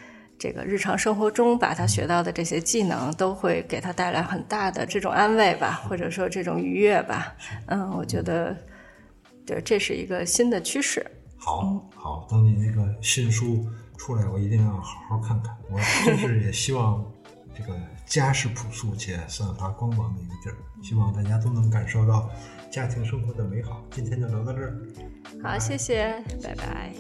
[0.41, 7.35] 这个日常生活中，把他学到的这些技能，都会给他带来很大的这种安慰吧，或者说这种愉悦吧。
[7.67, 8.57] 嗯，我觉得，
[9.45, 11.05] 对，这是一个新的趋势。
[11.37, 13.67] 好，好，等你那个新书
[13.99, 15.55] 出来我一定要好好看看。
[15.71, 17.05] 我真是也希望
[17.55, 22.31] 这个家是朴素且散发光芒的一个地儿希望大家都能感受到
[22.71, 23.85] 家庭生活的美好。
[23.91, 24.79] 今天就聊到这儿。
[25.43, 26.95] 好谢谢拜拜。